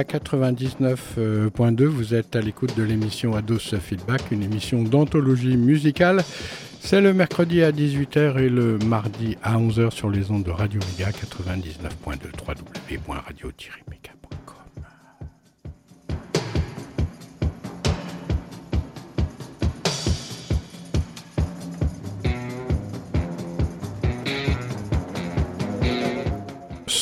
Méga 0.00 0.18
99.2, 0.18 1.84
vous 1.84 2.14
êtes 2.14 2.34
à 2.34 2.40
l'écoute 2.40 2.74
de 2.74 2.82
l'émission 2.82 3.36
Ados 3.36 3.74
Feedback, 3.78 4.30
une 4.30 4.42
émission 4.42 4.82
d'anthologie 4.82 5.58
musicale. 5.58 6.22
C'est 6.80 7.02
le 7.02 7.12
mercredi 7.12 7.62
à 7.62 7.70
18h 7.70 8.38
et 8.38 8.48
le 8.48 8.78
mardi 8.78 9.36
à 9.42 9.58
11h 9.58 9.90
sur 9.90 10.08
les 10.08 10.30
ondes 10.30 10.44
de 10.44 10.50
Radio 10.50 10.80
Méga 10.96 11.10
99.2 11.10 12.30
www.radio-méga. 12.46 13.89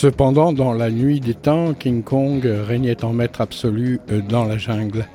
Cependant, 0.00 0.52
dans 0.52 0.74
la 0.74 0.92
nuit 0.92 1.18
des 1.18 1.34
temps, 1.34 1.74
King 1.74 2.04
Kong 2.04 2.46
régnait 2.46 3.02
en 3.04 3.12
maître 3.12 3.40
absolu 3.40 3.98
euh, 4.12 4.20
dans 4.20 4.44
la 4.44 4.56
jungle. 4.56 5.08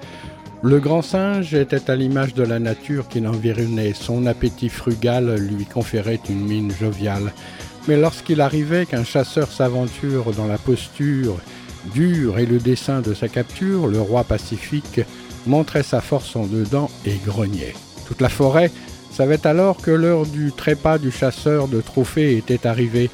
Le 0.62 0.82
grand 0.82 1.02
singe 1.02 1.54
était 1.54 1.90
à 1.90 1.96
l'image 1.96 2.34
de 2.34 2.44
la 2.44 2.60
nature 2.60 3.08
qui 3.08 3.22
l'environnait. 3.22 3.94
Son 3.94 4.26
appétit 4.26 4.68
frugal 4.68 5.38
lui 5.38 5.64
conférait 5.64 6.20
une 6.30 6.46
mine 6.46 6.74
joviale. 6.78 7.32
Mais 7.88 7.96
lorsqu'il 7.96 8.42
arrivait 8.42 8.86
qu'un 8.86 9.06
chasseur 9.06 9.50
s'aventure 9.50 10.34
dans 10.34 10.48
la 10.48 10.58
posture 10.58 11.38
dure 11.94 12.38
et 12.38 12.46
le 12.46 12.58
dessin 12.60 13.00
de 13.00 13.14
sa 13.14 13.30
capture, 13.30 13.88
le 13.88 14.02
roi 14.02 14.26
pacifique 14.26 15.00
montrait 15.48 15.84
sa 15.84 16.02
force 16.02 16.36
en 16.36 16.46
dedans 16.46 16.92
et 17.06 17.16
grognait. 17.26 17.74
Toute 18.06 18.20
la 18.20 18.28
forêt 18.28 18.70
savait 19.12 19.48
alors 19.48 19.78
que 19.78 19.92
l'heure 19.92 20.26
du 20.26 20.52
trépas 20.52 20.98
du 20.98 21.10
chasseur 21.10 21.70
de 21.70 21.80
trophées 21.80 22.36
était 22.36 22.68
arrivée 22.68 23.10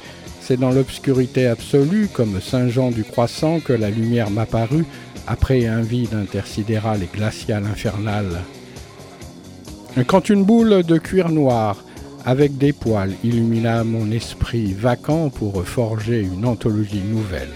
c'est 0.50 0.56
dans 0.56 0.72
l'obscurité 0.72 1.46
absolue, 1.46 2.08
comme 2.12 2.40
Saint 2.40 2.66
Jean 2.66 2.90
du 2.90 3.04
Croissant, 3.04 3.60
que 3.60 3.72
la 3.72 3.88
lumière 3.88 4.30
m'apparut 4.30 4.84
après 5.28 5.68
un 5.68 5.80
vide 5.80 6.12
intersidéral 6.12 7.04
et 7.04 7.08
glacial 7.16 7.64
infernal. 7.66 8.26
Quand 10.08 10.28
une 10.28 10.42
boule 10.42 10.82
de 10.82 10.98
cuir 10.98 11.28
noir 11.28 11.84
avec 12.24 12.58
des 12.58 12.72
poils 12.72 13.12
illumina 13.22 13.84
mon 13.84 14.10
esprit 14.10 14.72
vacant 14.72 15.28
pour 15.28 15.64
forger 15.64 16.20
une 16.20 16.44
anthologie 16.44 17.04
nouvelle. 17.08 17.54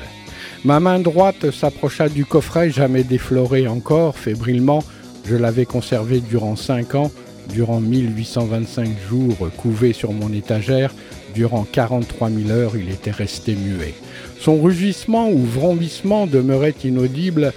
Ma 0.65 0.79
main 0.79 1.01
droite 1.01 1.51
s'approcha 1.51 2.09
du 2.09 2.25
coffret 2.25 2.71
jamais 2.71 3.03
défloré 3.03 3.67
encore, 3.67 4.17
fébrilement, 4.17 4.85
je 5.25 5.35
l'avais 5.35 5.67
conservé 5.67 6.21
durant 6.21 6.55
cinq 6.55 6.95
ans, 6.95 7.11
durant 7.49 7.81
1825 7.81 8.89
jours 9.11 9.49
couvé 9.57 9.93
sur 9.93 10.13
mon 10.13 10.33
étagère, 10.33 10.95
Durant 11.35 11.65
43 11.65 12.31
000 12.31 12.51
heures, 12.51 12.77
il 12.77 12.91
était 12.91 13.11
resté 13.11 13.57
muet. 13.57 13.95
Son 14.39 14.63
rugissement 14.63 15.29
ou 15.29 15.45
vrombissement 15.45 16.27
demeurait 16.27 16.75
inaudible. 16.85 17.53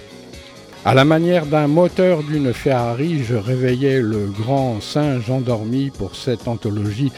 À 0.84 0.94
la 0.94 1.04
manière 1.04 1.46
d'un 1.46 1.66
moteur 1.68 2.22
d'une 2.22 2.52
Ferrari, 2.52 3.22
je 3.22 3.34
réveillais 3.34 4.00
le 4.00 4.26
grand 4.26 4.80
singe 4.80 5.30
endormi 5.30 5.90
pour 5.90 6.16
cette 6.16 6.48
anthologie. 6.48 7.12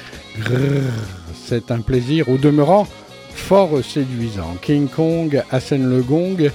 C'est 1.47 1.71
un 1.71 1.81
plaisir, 1.81 2.29
au 2.29 2.37
demeurant, 2.37 2.87
fort 3.35 3.83
séduisant. 3.83 4.57
King 4.61 4.89
Kong 4.89 5.43
assène 5.51 5.89
le 5.89 6.03
gong. 6.03 6.51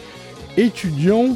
Étudions 0.58 1.36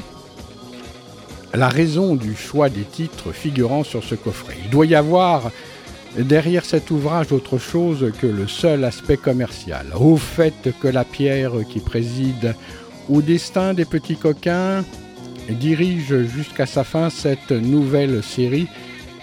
la 1.53 1.67
raison 1.67 2.15
du 2.15 2.35
choix 2.35 2.69
des 2.69 2.83
titres 2.83 3.31
figurant 3.31 3.83
sur 3.83 4.03
ce 4.03 4.15
coffret. 4.15 4.55
Il 4.63 4.69
doit 4.69 4.85
y 4.85 4.95
avoir 4.95 5.51
derrière 6.17 6.65
cet 6.65 6.91
ouvrage 6.91 7.31
autre 7.31 7.57
chose 7.57 8.11
que 8.19 8.27
le 8.27 8.47
seul 8.47 8.83
aspect 8.83 9.17
commercial, 9.17 9.87
au 9.99 10.17
fait 10.17 10.69
que 10.81 10.87
la 10.87 11.03
pierre 11.03 11.53
qui 11.69 11.79
préside 11.79 12.55
au 13.09 13.21
destin 13.21 13.73
des 13.73 13.85
petits 13.85 14.17
coquins 14.17 14.83
dirige 15.49 16.23
jusqu'à 16.23 16.65
sa 16.65 16.83
fin 16.83 17.09
cette 17.09 17.51
nouvelle 17.51 18.21
série, 18.23 18.67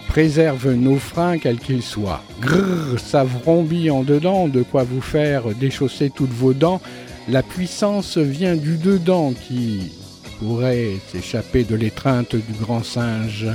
préserve 0.07 0.71
nos 0.71 0.97
freins 0.97 1.37
quels 1.37 1.59
qu'ils 1.59 1.83
soient. 1.83 2.23
Grrr, 2.41 2.99
ça 2.99 3.23
vrombit 3.23 3.89
en 3.89 4.03
dedans, 4.03 4.47
de 4.47 4.63
quoi 4.63 4.83
vous 4.83 5.01
faire 5.01 5.49
déchausser 5.59 6.09
toutes 6.09 6.31
vos 6.31 6.53
dents. 6.53 6.81
La 7.29 7.43
puissance 7.43 8.17
vient 8.17 8.55
du 8.55 8.77
dedans 8.77 9.33
qui 9.33 9.91
pourrait 10.39 10.93
s'échapper 11.11 11.63
de 11.63 11.75
l'étreinte 11.75 12.35
du 12.35 12.53
grand 12.59 12.83
singe 12.83 13.47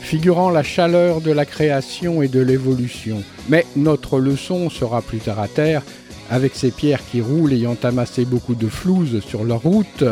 figurant 0.00 0.50
la 0.50 0.62
chaleur 0.62 1.20
de 1.20 1.32
la 1.32 1.44
création 1.44 2.22
et 2.22 2.28
de 2.28 2.40
l'évolution. 2.40 3.22
Mais 3.48 3.66
notre 3.76 4.18
leçon 4.18 4.70
sera 4.70 5.02
plus 5.02 5.18
terre 5.18 5.40
à 5.40 5.48
terre, 5.48 5.82
avec 6.30 6.54
ces 6.54 6.70
pierres 6.70 7.02
qui 7.10 7.20
roulent 7.20 7.52
ayant 7.52 7.76
amassé 7.82 8.24
beaucoup 8.24 8.54
de 8.54 8.68
flouze 8.68 9.20
sur 9.20 9.44
leur 9.44 9.62
route, 9.62 10.04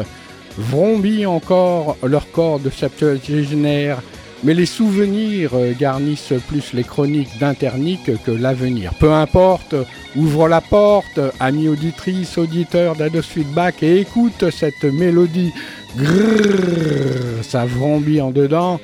vrombit 0.58 1.26
encore 1.26 1.96
leur 2.02 2.30
corps 2.30 2.58
de 2.58 2.70
septuagénaire, 2.70 4.00
mais 4.44 4.54
les 4.54 4.66
souvenirs 4.66 5.52
garnissent 5.78 6.34
plus 6.48 6.72
les 6.72 6.84
chroniques 6.84 7.38
d'Internique 7.38 8.10
que 8.24 8.30
l'avenir. 8.30 8.92
Peu 9.00 9.12
importe, 9.12 9.74
ouvre 10.14 10.48
la 10.48 10.60
porte, 10.60 11.20
ami 11.40 11.68
auditrice, 11.68 12.38
auditeur 12.38 12.96
d'Ados 12.96 13.22
Feedback, 13.22 13.82
et 13.82 14.00
écoute 14.00 14.50
cette 14.50 14.84
mélodie. 14.84 15.52
Grrr, 15.96 17.42
ça 17.42 17.64
vrombit 17.64 18.20
en 18.20 18.30
dedans 18.30 18.78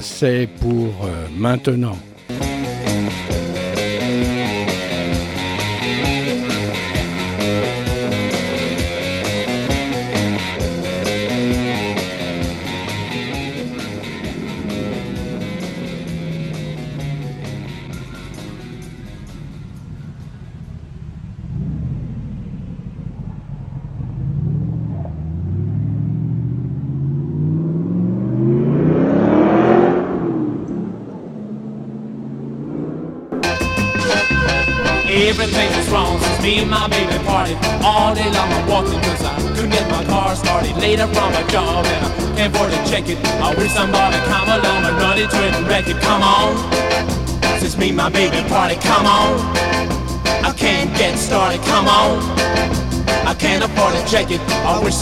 c'est 0.00 0.48
pour 0.60 1.06
euh, 1.06 1.26
maintenant. 1.36 1.96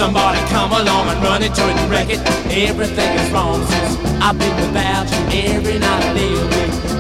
Somebody 0.03 0.41
come 0.51 0.73
along 0.73 1.07
and 1.07 1.23
run 1.23 1.43
it 1.45 1.57
and 1.57 1.89
wreck 1.89 2.11
it. 2.11 2.19
Everything 2.51 3.11
is 3.23 3.31
wrong 3.31 3.65
since 3.71 3.95
I've 4.19 4.37
been 4.37 4.57
without 4.57 5.07
you 5.31 5.55
every 5.55 5.79
night 5.79 6.03
I 6.03 6.13
live. 6.13 6.51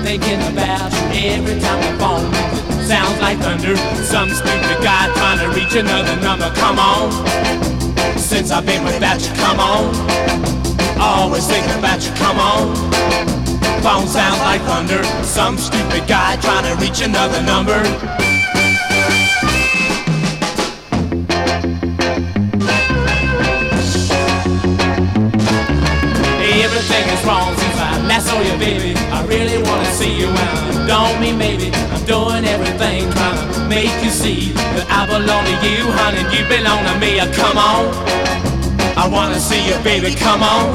Thinking 0.07 0.41
about 0.53 0.93
you 1.11 1.35
every 1.35 1.59
time 1.59 1.81
the 1.83 1.99
phone 1.99 2.31
rings 2.31 2.87
sounds 2.87 3.19
like 3.21 3.39
thunder. 3.39 3.75
Some 4.07 4.31
stupid 4.31 4.79
guy 4.87 5.11
trying 5.19 5.41
to 5.43 5.49
reach 5.51 5.75
another 5.75 6.15
number. 6.23 6.49
Come 6.55 6.79
on. 6.79 7.11
Since 8.17 8.53
I've 8.53 8.67
been 8.67 8.85
without 8.85 9.19
you, 9.27 9.35
come 9.35 9.59
on. 9.59 9.91
Always 11.01 11.45
thinking 11.49 11.77
about 11.83 12.07
you, 12.07 12.13
come 12.23 12.39
on. 12.39 12.71
Phone 13.83 14.07
sounds 14.07 14.39
like 14.47 14.63
thunder. 14.63 15.03
Some 15.25 15.59
stupid 15.59 16.07
guy 16.07 16.37
trying 16.37 16.67
to 16.71 16.75
reach 16.81 17.01
another 17.03 17.43
number. 17.43 17.83
Everything 27.03 27.19
is 27.19 27.27
wrong 27.27 27.57
since 27.59 27.79
I 27.79 27.99
last 28.07 28.27
saw 28.27 28.39
you, 28.41 28.57
baby. 28.59 28.95
I 29.11 29.27
really 29.27 29.59
wanna 29.59 29.91
see 29.91 30.15
you 30.21 30.29
around. 30.31 30.87
Don't 30.87 31.21
mean 31.21 31.37
maybe 31.37 31.75
I'm 31.91 32.05
doing 32.07 32.45
everything 32.45 33.11
trying 33.11 33.53
to 33.55 33.61
make 33.67 33.91
you 34.05 34.11
see 34.11 34.53
that 34.79 34.87
I 34.87 35.07
belong 35.11 35.43
to 35.51 35.57
you, 35.67 35.83
honey. 35.99 36.23
You 36.31 36.47
belong 36.47 36.79
to 36.87 36.95
me. 37.03 37.19
Uh, 37.19 37.27
come 37.35 37.59
on. 37.59 37.91
I 38.95 39.09
wanna 39.11 39.41
see 39.41 39.67
you, 39.67 39.75
baby, 39.83 40.15
come 40.15 40.43
on. 40.47 40.71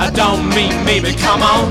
I 0.00 0.08
don't 0.08 0.48
mean 0.56 0.72
maybe, 0.88 1.12
come 1.12 1.42
on. 1.42 1.68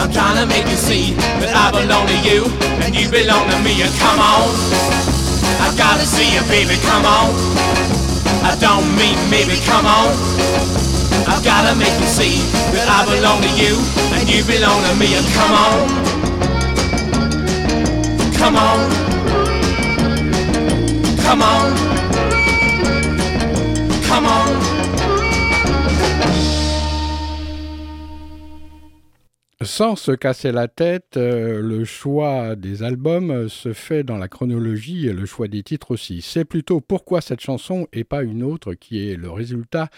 I'm 0.00 0.08
trying 0.08 0.40
to 0.40 0.46
make 0.48 0.64
you 0.64 0.80
see 0.80 1.12
that 1.44 1.52
I 1.52 1.68
belong 1.76 2.08
to 2.08 2.18
you 2.24 2.48
and 2.80 2.96
you 2.96 3.10
belong 3.12 3.52
to 3.52 3.58
me. 3.60 3.84
And 3.84 3.92
come 4.00 4.16
on, 4.16 4.48
I 5.60 5.68
gotta 5.76 6.06
see 6.08 6.32
you, 6.32 6.40
baby, 6.48 6.80
come 6.88 7.04
on. 7.04 7.36
I 8.48 8.56
don't 8.56 8.88
mean 8.96 9.18
maybe, 9.28 9.60
come 9.68 9.84
on. 9.84 10.99
I've 11.28 11.44
gotta 11.44 11.74
make 11.76 11.92
see 12.08 12.60
I 12.92 13.04
belong 13.06 13.40
to 13.40 13.48
you 13.56 13.76
and 14.12 14.28
you 14.28 14.44
belong 14.44 14.82
to 14.82 14.94
me. 14.96 15.14
And 15.14 15.26
come 15.32 15.52
on, 15.52 15.86
come 18.36 18.56
on, 18.56 18.90
come 21.22 21.42
on. 21.42 21.70
Sans 29.62 29.94
se 29.94 30.12
casser 30.12 30.52
la 30.52 30.68
tête, 30.68 31.16
euh, 31.16 31.60
le 31.60 31.84
choix 31.84 32.56
des 32.56 32.82
albums 32.82 33.48
se 33.48 33.72
fait 33.72 34.02
dans 34.02 34.16
la 34.16 34.26
chronologie 34.26 35.06
et 35.06 35.12
le 35.12 35.26
choix 35.26 35.48
des 35.48 35.62
titres 35.62 35.92
aussi. 35.92 36.22
C'est 36.22 36.46
plutôt 36.46 36.80
pourquoi 36.80 37.20
cette 37.20 37.40
chanson 37.40 37.86
et 37.92 38.04
pas 38.04 38.22
une 38.22 38.42
autre 38.42 38.74
qui 38.74 39.10
est 39.10 39.16
le 39.16 39.30
résultat 39.30 39.88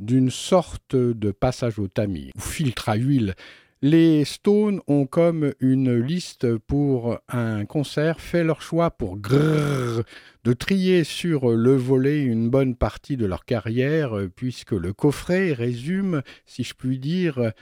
d'une 0.00 0.30
sorte 0.30 0.96
de 0.96 1.30
passage 1.30 1.78
au 1.78 1.86
tamis 1.86 2.32
ou 2.36 2.40
filtre 2.40 2.88
à 2.88 2.96
huile 2.96 3.34
les 3.82 4.26
Stones 4.26 4.80
ont 4.88 5.06
comme 5.06 5.54
une 5.58 5.98
liste 5.98 6.56
pour 6.58 7.18
un 7.28 7.64
concert 7.64 8.20
fait 8.20 8.44
leur 8.44 8.60
choix 8.60 8.90
pour 8.90 9.16
grrr, 9.16 10.02
de 10.44 10.52
trier 10.52 11.02
sur 11.02 11.50
le 11.50 11.76
volet 11.76 12.22
une 12.22 12.50
bonne 12.50 12.74
partie 12.76 13.16
de 13.16 13.24
leur 13.24 13.44
carrière, 13.46 14.12
puisque 14.36 14.72
le 14.72 14.92
coffret 14.92 15.54
résume, 15.54 16.22
si 16.44 16.62
je 16.62 16.74
puis 16.74 16.98
dire, 16.98 17.52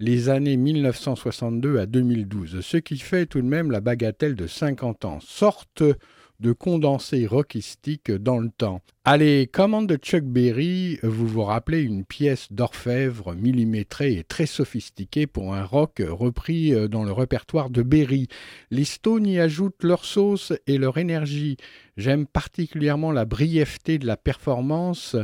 les 0.00 0.28
années 0.28 0.56
1962 0.56 1.78
à 1.78 1.86
2012, 1.86 2.60
ce 2.60 2.76
qui 2.76 2.98
fait 2.98 3.26
tout 3.26 3.40
de 3.40 3.46
même 3.46 3.70
la 3.70 3.80
bagatelle 3.80 4.34
de 4.34 4.48
50 4.48 5.04
ans. 5.04 5.18
Sorte 5.20 5.84
de 6.40 6.52
condensé 6.52 7.26
rockistique 7.26 8.10
dans 8.10 8.38
le 8.38 8.50
temps. 8.50 8.80
Allez, 9.04 9.48
commande 9.50 9.88
de 9.88 9.96
Chuck 9.96 10.22
Berry, 10.22 10.98
vous 11.02 11.26
vous 11.26 11.42
rappelez 11.42 11.82
une 11.82 12.04
pièce 12.04 12.52
d'orfèvre 12.52 13.34
millimétrée 13.34 14.14
et 14.14 14.24
très 14.24 14.46
sophistiquée 14.46 15.26
pour 15.26 15.54
un 15.54 15.64
rock 15.64 16.02
repris 16.06 16.74
euh, 16.74 16.86
dans 16.88 17.04
le 17.04 17.12
répertoire 17.12 17.70
de 17.70 17.82
Berry. 17.82 18.28
Les 18.70 18.84
Stones 18.84 19.26
y 19.26 19.40
ajoutent 19.40 19.82
leur 19.82 20.04
sauce 20.04 20.52
et 20.66 20.78
leur 20.78 20.98
énergie. 20.98 21.56
J'aime 21.96 22.26
particulièrement 22.26 23.10
la 23.10 23.24
brièveté 23.24 23.98
de 23.98 24.06
la 24.06 24.16
performance 24.16 25.16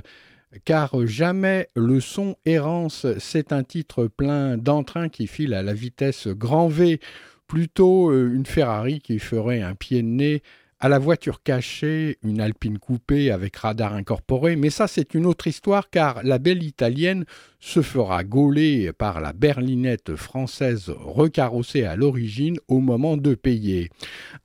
car 0.64 1.06
jamais 1.06 1.69
le 1.75 2.00
son 2.00 2.37
errance, 2.44 3.06
c'est 3.19 3.52
un 3.52 3.64
titre 3.64 4.06
plein 4.06 4.56
d'entrain 4.56 5.08
qui 5.08 5.26
file 5.26 5.55
à 5.55 5.62
la 5.62 5.75
vitesse 5.75 6.28
grand 6.28 6.69
V, 6.69 7.00
plutôt 7.46 8.10
euh, 8.10 8.32
une 8.34 8.46
Ferrari 8.46 9.00
qui 9.00 9.19
ferait 9.19 9.62
un 9.62 9.75
pied 9.75 10.02
de 10.02 10.08
nez 10.08 10.43
à 10.80 10.88
la 10.88 10.98
voiture 10.98 11.42
cachée, 11.42 12.18
une 12.22 12.40
Alpine 12.40 12.78
coupée 12.78 13.30
avec 13.30 13.56
radar 13.56 13.94
incorporé, 13.94 14.56
mais 14.56 14.70
ça 14.70 14.86
c'est 14.86 15.14
une 15.14 15.26
autre 15.26 15.46
histoire 15.46 15.90
car 15.90 16.22
la 16.22 16.38
belle 16.38 16.62
italienne 16.62 17.24
se 17.60 17.80
fera 17.80 18.24
gauler 18.24 18.92
par 18.92 19.20
la 19.20 19.32
berlinette 19.32 20.16
française 20.16 20.92
recarrossée 20.96 21.84
à 21.84 21.96
l'origine 21.96 22.58
au 22.68 22.80
moment 22.80 23.16
de 23.16 23.34
payer. 23.34 23.90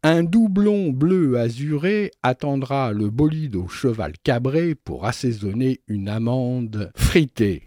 Un 0.04 0.24
doublon 0.24 0.92
bleu 0.92 1.38
azuré 1.38 2.12
attendra 2.24 2.94
le 2.94 3.10
bolide 3.10 3.56
au 3.56 3.68
cheval 3.68 4.14
cabré 4.24 4.76
pour 4.76 5.06
assaisonner 5.06 5.82
une 5.88 6.08
amande 6.08 6.92
fritée. 6.96 7.64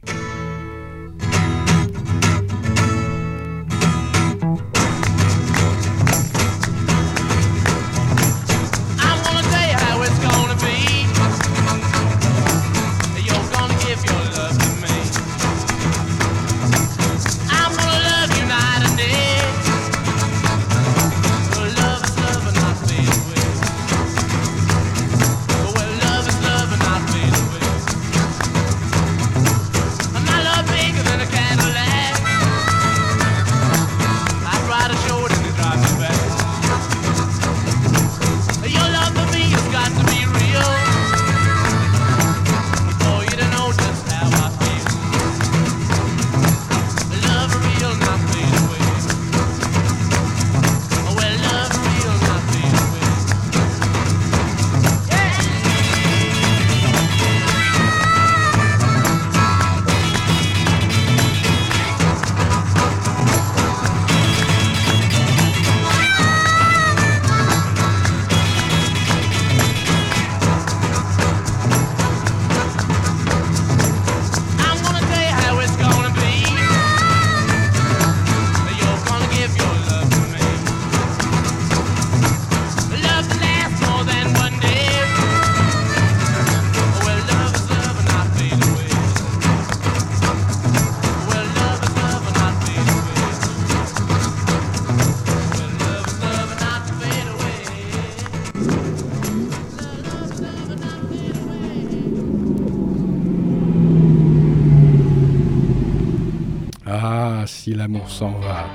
L'amour 107.74 108.08
s'en 108.08 108.32
va. 108.40 108.66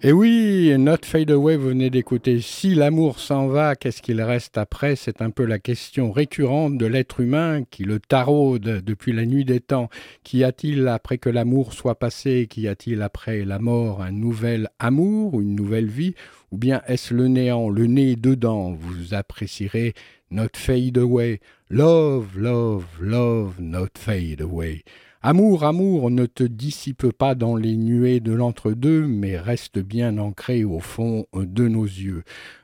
Et 0.00 0.12
oui, 0.12 0.37
Not 0.76 1.04
Fade 1.04 1.30
Away, 1.30 1.56
vous 1.56 1.68
venez 1.68 1.88
d'écouter. 1.88 2.40
Si 2.40 2.74
l'amour 2.74 3.20
s'en 3.20 3.46
va, 3.46 3.76
qu'est-ce 3.76 4.02
qu'il 4.02 4.20
reste 4.20 4.58
après? 4.58 4.96
C'est 4.96 5.22
un 5.22 5.30
peu 5.30 5.44
la 5.44 5.58
question 5.58 6.12
récurrente 6.12 6.76
de 6.76 6.84
l'être 6.84 7.20
humain 7.20 7.62
qui 7.70 7.84
le 7.84 8.00
taraude 8.00 8.82
depuis 8.84 9.12
la 9.12 9.24
nuit 9.24 9.44
des 9.44 9.60
temps. 9.60 9.88
Qu'y 10.24 10.44
a-t-il 10.44 10.86
après 10.88 11.18
que 11.18 11.30
l'amour 11.30 11.72
soit 11.72 11.98
passé? 11.98 12.46
Qu'y 12.50 12.68
a-t-il 12.68 13.00
après 13.02 13.44
la 13.44 13.58
mort? 13.58 14.02
Un 14.02 14.12
nouvel 14.12 14.68
amour? 14.78 15.34
Ou 15.34 15.40
une 15.40 15.54
nouvelle 15.54 15.88
vie? 15.88 16.14
Ou 16.50 16.58
bien 16.58 16.82
est-ce 16.86 17.14
le 17.14 17.28
néant, 17.28 17.70
le 17.70 17.86
nez 17.86 18.16
dedans? 18.16 18.72
Vous 18.72 19.14
apprécierez 19.14 19.94
Not 20.30 20.48
Fade 20.54 20.98
Away. 20.98 21.40
Love, 21.70 22.38
love, 22.38 22.86
love, 23.00 23.60
not 23.60 23.90
fade 23.94 24.40
away. 24.40 24.82
Amour, 25.20 25.64
amour 25.64 26.12
ne 26.12 26.26
te 26.26 26.44
dissipe 26.44 27.10
pas 27.10 27.34
dans 27.34 27.56
les 27.56 27.76
nuées 27.76 28.20
de 28.20 28.32
l'entre-deux, 28.32 29.04
mais 29.04 29.36
reste 29.36 29.80
bien 29.80 30.16
ancré 30.16 30.62
au 30.62 30.78
fond 30.78 31.26
de 31.34 31.66
nos 31.66 31.84
yeux. 31.84 32.22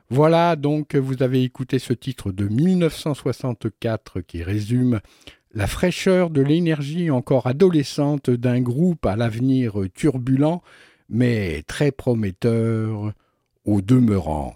Voilà 0.09 0.55
donc, 0.55 0.95
vous 0.95 1.21
avez 1.21 1.43
écouté 1.43 1.79
ce 1.79 1.91
titre 1.91 2.31
de 2.31 2.47
1964 2.47 4.21
qui 4.21 4.41
résume 4.41 5.01
la 5.53 5.67
fraîcheur 5.67 6.29
de 6.29 6.41
l'énergie 6.41 7.11
encore 7.11 7.47
adolescente 7.47 8.29
d'un 8.29 8.61
groupe 8.61 9.05
à 9.05 9.17
l'avenir 9.17 9.75
turbulent, 9.93 10.61
mais 11.09 11.61
très 11.67 11.91
prometteur 11.91 13.11
au 13.65 13.81
demeurant. 13.81 14.55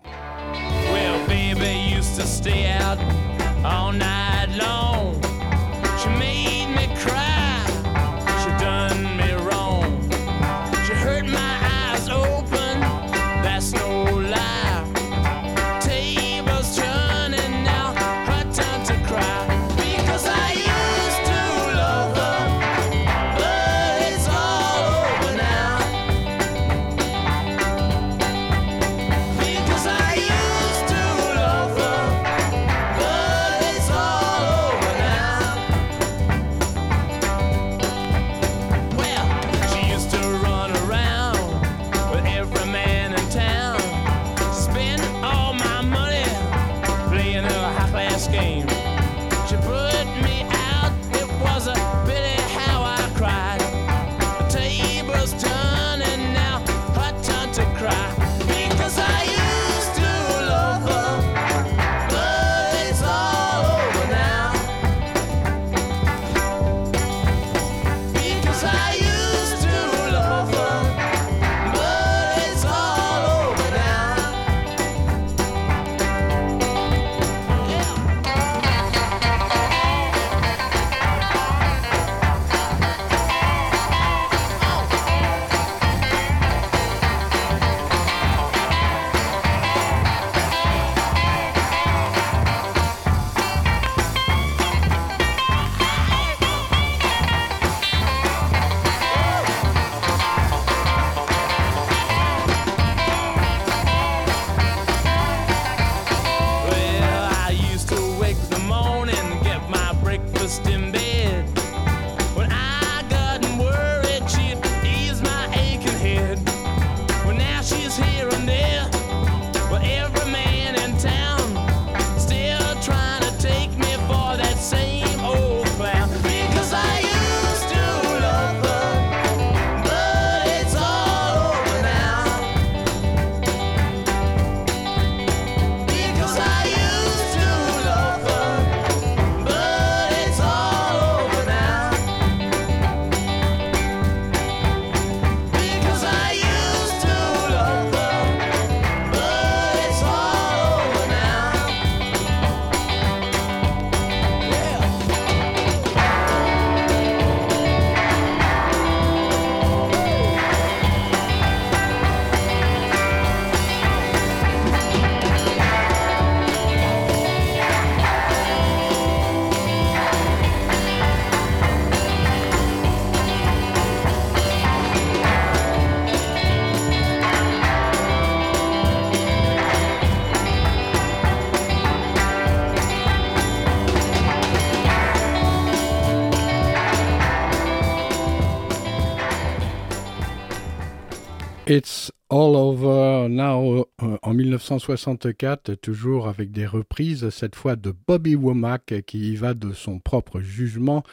All 192.50 192.56
Over 192.56 193.28
Now 193.30 193.88
euh, 194.02 194.18
en 194.24 194.34
1964, 194.34 195.76
toujours 195.76 196.28
avec 196.28 196.52
des 196.52 196.66
reprises, 196.66 197.30
cette 197.30 197.56
fois 197.56 197.76
de 197.76 197.94
Bobby 198.08 198.34
Womack 198.36 199.04
qui 199.06 199.34
y 199.34 199.36
va 199.36 199.54
de 199.54 199.72
son 199.72 200.00
propre 200.00 200.40
jugement 200.40 201.04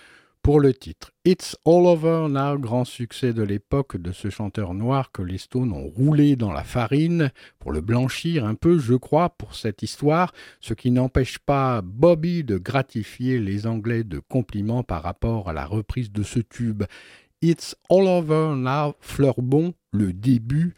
pour 0.40 0.60
le 0.60 0.72
titre. 0.72 1.12
It's 1.26 1.54
All 1.66 1.84
Over 1.84 2.28
Now, 2.30 2.58
grand 2.58 2.86
succès 2.86 3.34
de 3.34 3.42
l'époque 3.42 3.98
de 3.98 4.12
ce 4.12 4.30
chanteur 4.30 4.72
noir 4.72 5.12
que 5.12 5.20
les 5.20 5.36
Stones 5.36 5.72
ont 5.74 5.88
roulé 5.88 6.36
dans 6.36 6.54
la 6.54 6.64
farine 6.64 7.30
pour 7.58 7.70
le 7.70 7.82
blanchir 7.82 8.46
un 8.46 8.54
peu, 8.54 8.78
je 8.78 8.94
crois, 8.94 9.28
pour 9.28 9.54
cette 9.54 9.82
histoire, 9.82 10.32
ce 10.62 10.72
qui 10.72 10.90
n'empêche 10.90 11.38
pas 11.38 11.82
Bobby 11.82 12.44
de 12.44 12.56
gratifier 12.56 13.38
les 13.38 13.66
Anglais 13.66 14.04
de 14.04 14.20
compliments 14.20 14.84
par 14.84 15.02
rapport 15.02 15.50
à 15.50 15.52
la 15.52 15.66
reprise 15.66 16.10
de 16.10 16.22
ce 16.22 16.38
tube. 16.38 16.84
It's 17.42 17.76
All 17.90 18.06
Over 18.06 18.54
Now, 18.56 18.94
Fleurbon, 19.00 19.74
le 19.92 20.14
début 20.14 20.74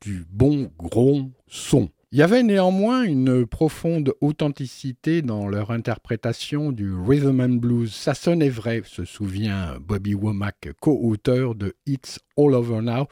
du 0.00 0.24
bon 0.30 0.70
gros 0.78 1.30
son. 1.46 1.90
Il 2.12 2.18
y 2.18 2.22
avait 2.22 2.42
néanmoins 2.42 3.02
une 3.02 3.46
profonde 3.46 4.14
authenticité 4.20 5.22
dans 5.22 5.46
leur 5.46 5.70
interprétation 5.70 6.72
du 6.72 6.92
rhythm 6.92 7.40
and 7.40 7.56
blues. 7.60 7.94
Ça 7.94 8.14
sonnait 8.14 8.48
vrai, 8.48 8.82
se 8.84 9.04
souvient 9.04 9.78
Bobby 9.80 10.14
Womack, 10.14 10.70
co-auteur 10.80 11.54
de 11.54 11.76
It's 11.86 12.18
All 12.36 12.54
Over 12.54 12.80
Now, 12.82 13.06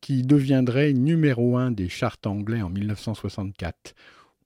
qui 0.00 0.22
deviendrait 0.22 0.92
numéro 0.92 1.56
un 1.56 1.70
des 1.70 1.88
charts 1.88 2.18
anglais 2.26 2.62
en 2.62 2.70
1964. 2.70 3.94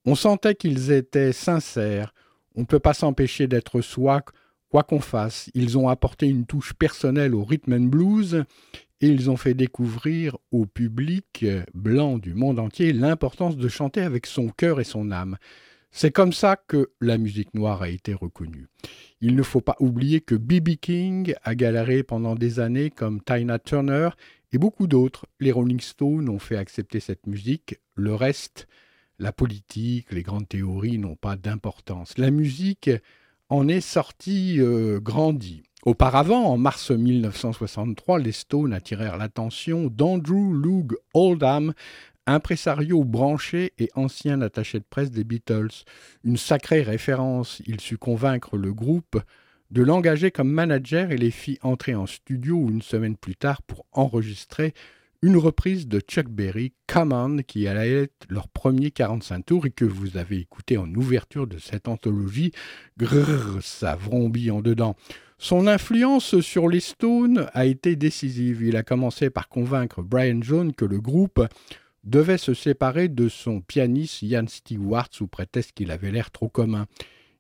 On 0.05 0.15
sentait 0.15 0.55
qu'ils 0.55 0.91
étaient 0.91 1.33
sincères. 1.33 2.13
On 2.57 2.61
ne 2.61 2.67
peut 2.67 2.81
pas 2.81 2.95
s'empêcher 2.95 3.47
d'être 3.47 3.81
soi 3.81 4.23
Quoi 4.75 4.83
qu'on 4.83 4.99
fasse, 4.99 5.51
ils 5.55 5.79
ont 5.79 5.89
apporté 5.89 6.27
une 6.27 6.47
touche 6.47 6.73
personnelle 6.75 7.33
au 7.33 7.45
rhythm 7.45 7.75
and 7.75 7.87
blues 7.87 8.45
ils 9.09 9.31
ont 9.31 9.37
fait 9.37 9.55
découvrir 9.55 10.37
au 10.51 10.67
public 10.67 11.45
blanc 11.75 12.19
du 12.19 12.35
monde 12.35 12.59
entier 12.59 12.93
l'importance 12.93 13.57
de 13.57 13.69
chanter 13.69 14.01
avec 14.01 14.27
son 14.27 14.49
cœur 14.49 14.81
et 14.81 14.85
son 14.85 15.11
âme. 15.11 15.37
C'est 15.97 16.11
comme 16.11 16.33
ça 16.33 16.57
que 16.57 16.91
la 17.01 17.19
musique 17.19 17.55
noire 17.55 17.83
a 17.83 17.89
été 17.89 18.15
reconnue. 18.15 18.67
Il 19.21 19.37
ne 19.37 19.43
faut 19.45 19.61
pas 19.61 19.77
oublier 19.79 20.21
que 20.21 20.35
B.B. 20.35 20.71
King 20.81 21.35
a 21.45 21.55
galéré 21.55 22.03
pendant 22.03 22.35
des 22.35 22.59
années 22.59 22.91
comme 22.91 23.23
Tina 23.23 23.61
Turner 23.61 24.09
et 24.53 24.59
beaucoup 24.59 24.89
d'autres. 24.89 25.27
Les 25.39 25.53
Rolling 25.53 25.79
Stones 25.79 26.29
ont 26.29 26.41
fait 26.41 26.57
accepter 26.57 26.99
cette 26.99 27.29
musique. 27.29 27.79
Le 27.95 28.13
reste, 28.13 28.67
la 29.21 29.33
politique, 29.33 30.11
les 30.11 30.25
grandes 30.25 30.49
théories 30.49 30.99
n'ont 30.99 31.15
pas 31.15 31.37
d'importance. 31.37 32.19
La 32.19 32.33
musique 32.33 32.91
en 33.49 33.69
est 33.69 33.81
sorti 33.81 34.57
euh, 34.59 34.99
grandi. 34.99 35.63
Auparavant, 35.85 36.47
en 36.47 36.57
mars 36.57 36.91
1963, 36.93 38.19
les 38.19 38.33
Stones 38.33 38.73
attirèrent 38.73 39.19
l'attention 39.19 39.89
d'Andrew 39.89 40.55
Loog 40.55 40.97
Oldham, 41.13 41.75
impresario 42.27 43.05
branché 43.05 43.75
et 43.79 43.91
ancien 43.95 44.41
attaché 44.41 44.79
de 44.79 44.85
presse 44.89 45.11
des 45.11 45.25
Beatles. 45.25 45.85
Une 46.25 46.39
sacrée 46.39 46.81
référence, 46.81 47.61
il 47.67 47.83
sut 47.83 47.99
convaincre 47.99 48.57
le 48.57 48.73
groupe 48.73 49.21
de 49.71 49.83
l'engager 49.83 50.31
comme 50.31 50.51
manager 50.51 51.11
et 51.11 51.19
les 51.19 51.31
fit 51.31 51.59
entrer 51.61 51.95
en 51.95 52.07
studio 52.07 52.67
une 52.71 52.81
semaine 52.81 53.19
plus 53.19 53.37
tard 53.37 53.61
pour 53.61 53.85
enregistrer 53.93 54.73
une 55.21 55.37
reprise 55.37 55.87
de 55.87 56.01
Chuck 56.01 56.29
Berry, 56.29 56.73
Come 56.87 57.43
qui 57.47 57.69
allait 57.69 58.05
être 58.05 58.27
leur 58.31 58.49
premier 58.49 58.91
45 58.91 59.45
tours 59.45 59.67
et 59.67 59.71
que 59.71 59.85
vous 59.85 60.17
avez 60.17 60.39
écouté 60.39 60.79
en 60.79 60.89
ouverture 60.95 61.47
de 61.47 61.59
cette 61.59 61.89
anthologie. 61.89 62.53
Grrr, 62.97 63.59
ça 63.61 63.97
vrombit 63.97 64.51
en 64.51 64.63
dedans. 64.63 64.97
Son 65.39 65.67
influence 65.67 66.41
sur 66.41 66.69
les 66.69 66.81
Stones 66.81 67.49
a 67.53 67.67
été 67.67 67.97
décisive. 67.97 68.63
Il 68.63 68.77
a 68.77 68.83
commencé 68.83 69.31
par 69.31 69.49
convaincre 69.49 70.03
Brian 70.03 70.41
Jones 70.41 70.73
que 70.73 70.85
le 70.85 71.01
groupe 71.01 71.47
devait 72.05 72.39
se 72.39 72.55
séparer 72.55 73.09
de 73.09 73.29
son 73.29 73.61
pianiste 73.61 74.23
Ian 74.23 74.47
Stewart 74.47 75.09
sous 75.11 75.27
prétexte 75.27 75.73
qu'il 75.73 75.91
avait 75.91 76.13
l'air 76.13 76.31
trop 76.31 76.49
commun. 76.49 76.87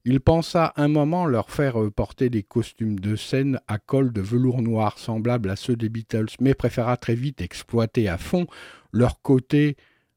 Il 0.06 0.20
pensa 0.20 0.74
un 0.76 0.88
moment 0.88 1.24
leur 1.24 1.50
faire 1.50 1.76
porter 1.94 2.28
des 2.28 2.42
costumes 2.42 2.98
de 2.98 3.16
scène 3.16 3.58
à 3.68 3.78
col 3.78 4.12
de 4.12 4.20
velours 4.20 4.60
noir 4.60 4.98
semblables 4.98 5.48
à 5.48 5.56
ceux 5.56 5.76
des 5.76 5.88
Beatles, 5.88 6.28
mais 6.40 6.52
préféra 6.52 6.98
très 6.98 7.14
vite 7.14 7.40
exploiter 7.40 8.08
à 8.08 8.18
fond 8.18 8.46
leur 8.92 9.22
côté 9.22 9.76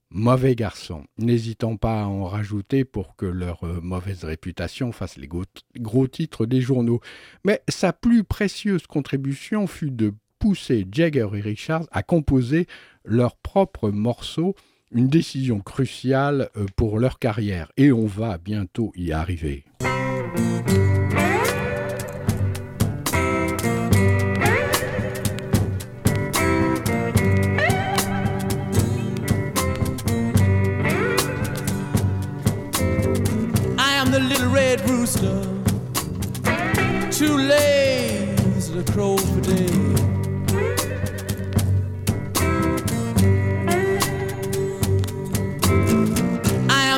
mauvais 0.10 0.56
garçon, 0.56 1.06
n'hésitant 1.18 1.76
pas 1.76 2.02
à 2.02 2.06
en 2.06 2.26
rajouter 2.26 2.86
pour 2.86 3.16
que 3.16 3.26
leur 3.26 3.64
euh, 3.64 3.80
mauvaise 3.82 4.24
réputation 4.24 4.92
fasse 4.92 5.18
les 5.18 5.30
gros 5.78 6.08
titres 6.08 6.46
des 6.46 6.62
journaux. 6.62 7.02
Mais 7.44 7.62
sa 7.68 7.94
plus 7.94 8.24
précieuse 8.24 8.88
contribution 8.88 9.68
fut 9.68 9.92
de 9.92 10.14
pousser 10.40 10.86
Jagger 10.92 11.28
et 11.34 11.42
Richards 11.42 11.88
à 11.92 12.04
composer 12.04 12.68
leurs 13.04 13.36
propres 13.38 13.90
morceaux 13.90 14.56
une 14.92 15.08
décision 15.08 15.60
cruciale 15.60 16.50
euh, 16.56 16.66
pour 16.76 17.00
leur 17.00 17.20
carrière 17.20 17.72
et 17.78 17.92
on 17.92 18.06
va 18.06 18.38
bientôt 18.38 18.92
y 18.96 19.12
arriver. 19.12 19.66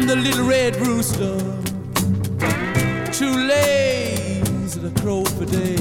The 0.10 0.16
little 0.16 0.48
red 0.48 0.76
rooster, 0.78 1.38
too 3.12 3.32
lazy 3.48 4.80
to 4.82 4.90
crow 5.02 5.24
for 5.24 5.46
day. 5.46 5.76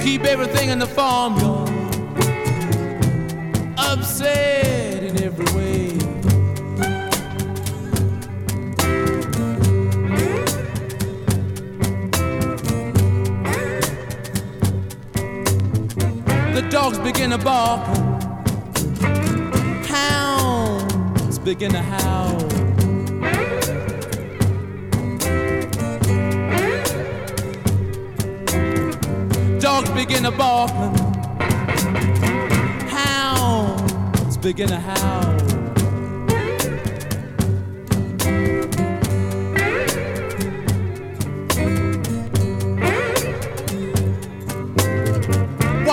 Keep 0.00 0.24
everything 0.24 0.70
in 0.70 0.80
the 0.80 0.88
farmyard. 0.88 1.70
Upset 3.78 4.63
dogs 16.74 16.98
begin 16.98 17.30
to 17.30 17.38
bark, 17.38 17.86
hounds 19.86 21.38
begin 21.38 21.70
to 21.70 21.80
howl. 21.80 22.36
Dogs 29.60 29.88
begin 29.90 30.24
to 30.24 30.32
bark, 30.32 30.72
hounds 32.90 34.36
begin 34.38 34.66
to 34.66 34.80
howl. 34.80 35.33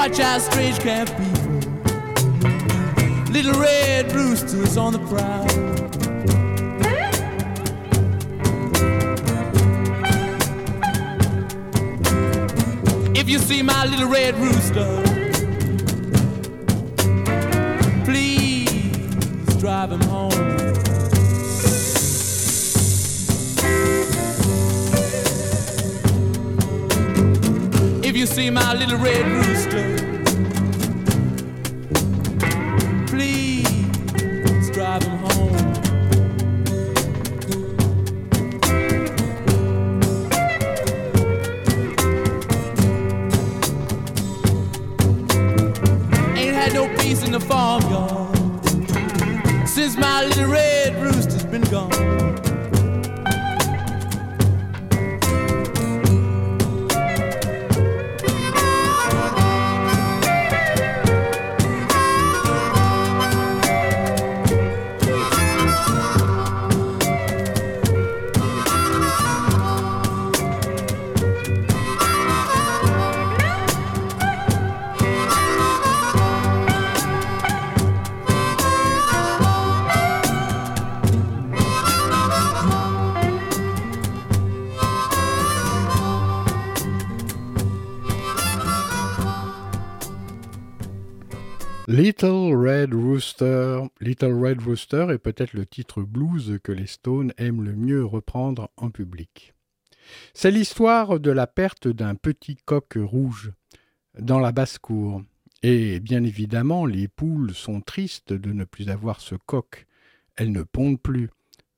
Watch 0.02 0.20
our 0.20 0.40
strange 0.40 0.80
camp 0.80 1.10
people. 1.10 1.52
Little 3.32 3.54
red 3.62 4.12
roosters 4.14 4.76
on 4.76 4.94
the 4.94 5.00
prowl. 5.10 5.46
If 13.16 13.30
you 13.30 13.38
see 13.38 13.62
my 13.62 13.86
little 13.86 14.10
red 14.10 14.34
rooster, 14.38 15.11
see 28.42 28.50
my 28.50 28.74
little 28.74 28.98
red 28.98 29.24
rooster, 29.28 30.11
Little 94.12 94.34
Red 94.34 94.64
Rooster 94.64 95.08
est 95.12 95.20
peut-être 95.20 95.54
le 95.54 95.66
titre 95.66 96.02
blues 96.02 96.60
que 96.62 96.74
les 96.74 96.86
Stones 96.86 97.32
aiment 97.38 97.64
le 97.64 97.74
mieux 97.74 98.04
reprendre 98.04 98.70
en 98.76 98.90
public. 98.90 99.54
C'est 100.34 100.52
l'histoire 100.52 101.22
de 101.22 101.32
la 101.32 101.48
perte 101.48 101.88
d'un 101.88 102.16
petit 102.16 102.58
coq 102.58 102.98
rouge 102.98 103.54
dans 104.20 104.40
la 104.40 104.52
basse-cour. 104.52 105.24
Et 105.64 106.02
bien 106.02 106.26
évidemment, 106.26 106.86
les 106.86 107.08
poules 107.08 107.54
sont 107.54 107.80
tristes 107.80 108.34
de 108.34 108.52
ne 108.52 108.66
plus 108.66 108.90
avoir 108.90 109.22
ce 109.22 109.36
coq. 109.36 109.88
Elles 110.36 110.52
ne 110.52 110.64
pondent 110.64 111.02
plus. 111.02 111.30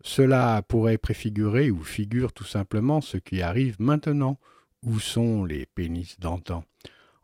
Cela 0.01 0.63
pourrait 0.67 0.97
préfigurer 0.97 1.69
ou 1.69 1.83
figure 1.83 2.33
tout 2.33 2.45
simplement 2.45 2.99
ce 3.01 3.17
qui 3.17 3.43
arrive 3.43 3.75
maintenant. 3.77 4.39
Où 4.81 4.99
sont 4.99 5.45
les 5.45 5.67
pénis 5.67 6.19
d'antan? 6.19 6.65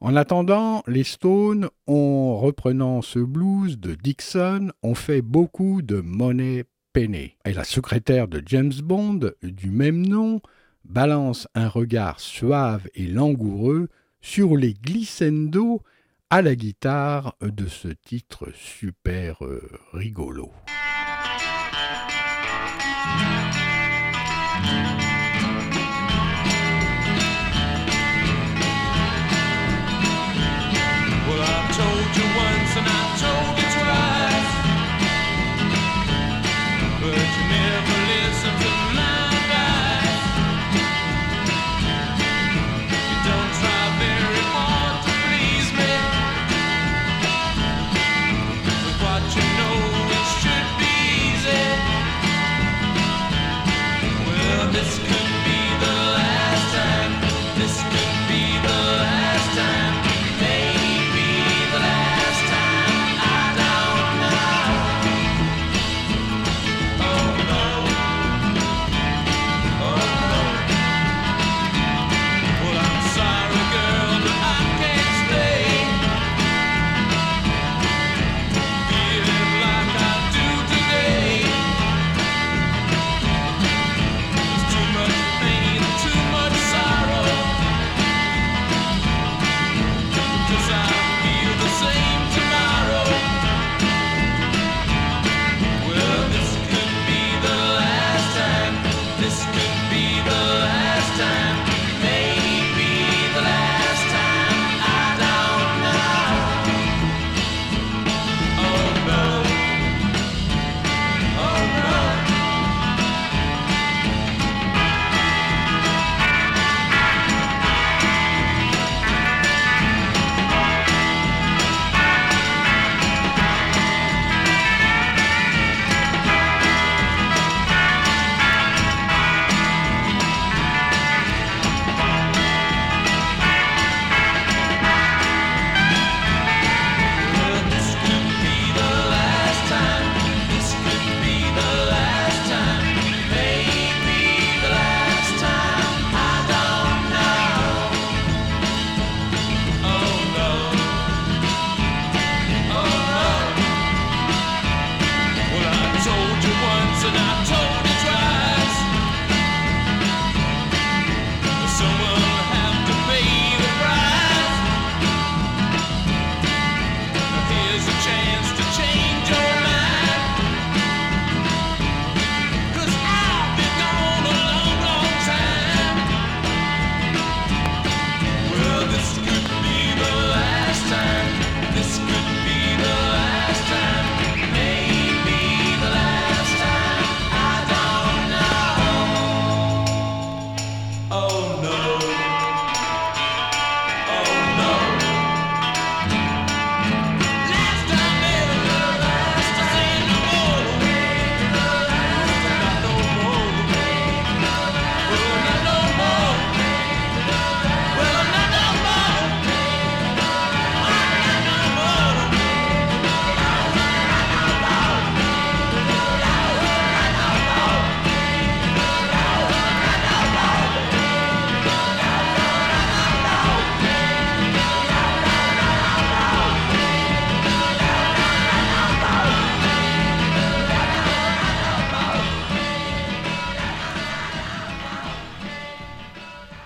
En 0.01 0.15
attendant, 0.15 0.83
les 0.88 1.03
Stones, 1.03 1.69
en 1.85 2.38
reprenant 2.38 3.01
ce 3.01 3.19
blues 3.19 3.77
de 3.79 3.95
Dixon, 3.95 4.71
ont 4.81 4.95
fait 4.95 5.21
beaucoup 5.21 5.81
de 5.81 5.99
money 5.99 6.63
penny. 6.93 7.35
Et 7.45 7.53
la 7.53 7.65
secrétaire 7.65 8.27
de 8.27 8.41
James 8.45 8.73
Bond, 8.81 9.31
du 9.43 9.71
même 9.71 10.05
nom, 10.05 10.41
balance 10.85 11.47
un 11.53 11.67
regard 11.67 12.19
suave 12.19 12.88
et 12.95 13.07
langoureux 13.07 13.89
sur 14.21 14.55
les 14.55 14.73
glissando 14.73 15.81
à 16.29 16.41
la 16.41 16.55
guitare 16.55 17.35
de 17.41 17.67
ce 17.67 17.89
titre 17.89 18.47
super 18.53 19.43
euh, 19.43 19.62
rigolo. 19.93 20.51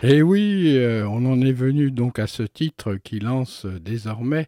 Et 0.06 0.22
oui, 0.22 0.74
euh, 0.76 1.08
on 1.08 1.26
en 1.26 1.40
est 1.40 1.54
venu 1.54 1.90
donc 1.90 2.20
à 2.20 2.28
ce 2.28 2.44
titre 2.44 2.96
qui 2.96 3.20
lance 3.22 3.66
désormais 3.66 4.48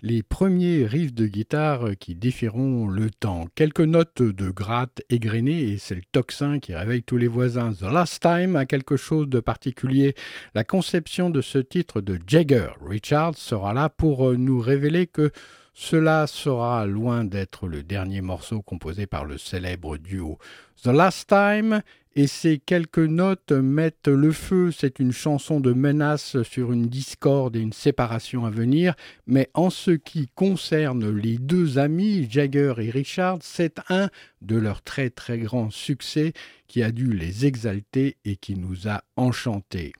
les 0.00 0.22
premiers 0.22 0.86
riffs 0.86 1.12
de 1.12 1.26
guitare 1.26 1.96
qui 1.98 2.14
défieront 2.14 2.86
le 2.86 3.10
temps. 3.10 3.48
Quelques 3.56 3.80
notes 3.80 4.22
de 4.22 4.50
gratte 4.52 5.02
égrenées 5.10 5.62
et 5.70 5.78
c'est 5.78 5.96
le 5.96 6.02
tocsin 6.12 6.60
qui 6.60 6.72
réveille 6.72 7.02
tous 7.02 7.16
les 7.16 7.26
voisins. 7.26 7.72
The 7.72 7.92
Last 7.92 8.22
Time 8.22 8.54
a 8.54 8.64
quelque 8.64 8.96
chose 8.96 9.28
de 9.28 9.40
particulier. 9.40 10.14
La 10.54 10.62
conception 10.62 11.30
de 11.30 11.40
ce 11.40 11.58
titre 11.58 12.00
de 12.00 12.20
Jagger 12.24 12.68
Richard 12.80 13.34
sera 13.34 13.74
là 13.74 13.88
pour 13.88 14.28
euh, 14.28 14.36
nous 14.36 14.60
révéler 14.60 15.08
que 15.08 15.32
cela 15.74 16.28
sera 16.28 16.86
loin 16.86 17.24
d'être 17.24 17.66
le 17.66 17.82
dernier 17.82 18.20
morceau 18.20 18.62
composé 18.62 19.06
par 19.06 19.24
le 19.24 19.36
célèbre 19.36 19.96
duo. 19.96 20.38
The 20.84 20.88
Last 20.88 21.28
Time 21.28 21.82
et 22.14 22.26
ces 22.26 22.58
quelques 22.58 22.98
notes 22.98 23.52
mettent 23.52 24.08
le 24.08 24.32
feu. 24.32 24.70
C'est 24.70 24.98
une 24.98 25.12
chanson 25.12 25.60
de 25.60 25.72
menace 25.72 26.42
sur 26.42 26.72
une 26.72 26.86
discorde 26.86 27.56
et 27.56 27.60
une 27.60 27.72
séparation 27.72 28.44
à 28.44 28.50
venir, 28.50 28.94
mais 29.26 29.48
en 29.54 29.70
ce 29.70 29.92
qui 29.92 30.28
concerne 30.34 31.10
les 31.10 31.38
deux 31.38 31.78
amis, 31.78 32.28
Jagger 32.30 32.74
et 32.78 32.90
Richard, 32.90 33.38
c'est 33.40 33.80
un 33.88 34.10
de 34.40 34.56
leurs 34.56 34.82
très 34.82 35.10
très 35.10 35.38
grands 35.38 35.70
succès 35.70 36.32
qui 36.68 36.82
a 36.82 36.90
dû 36.90 37.12
les 37.12 37.46
exalter 37.46 38.16
et 38.24 38.36
qui 38.36 38.56
nous 38.56 38.88
a 38.88 39.02
enchantés. 39.16 39.92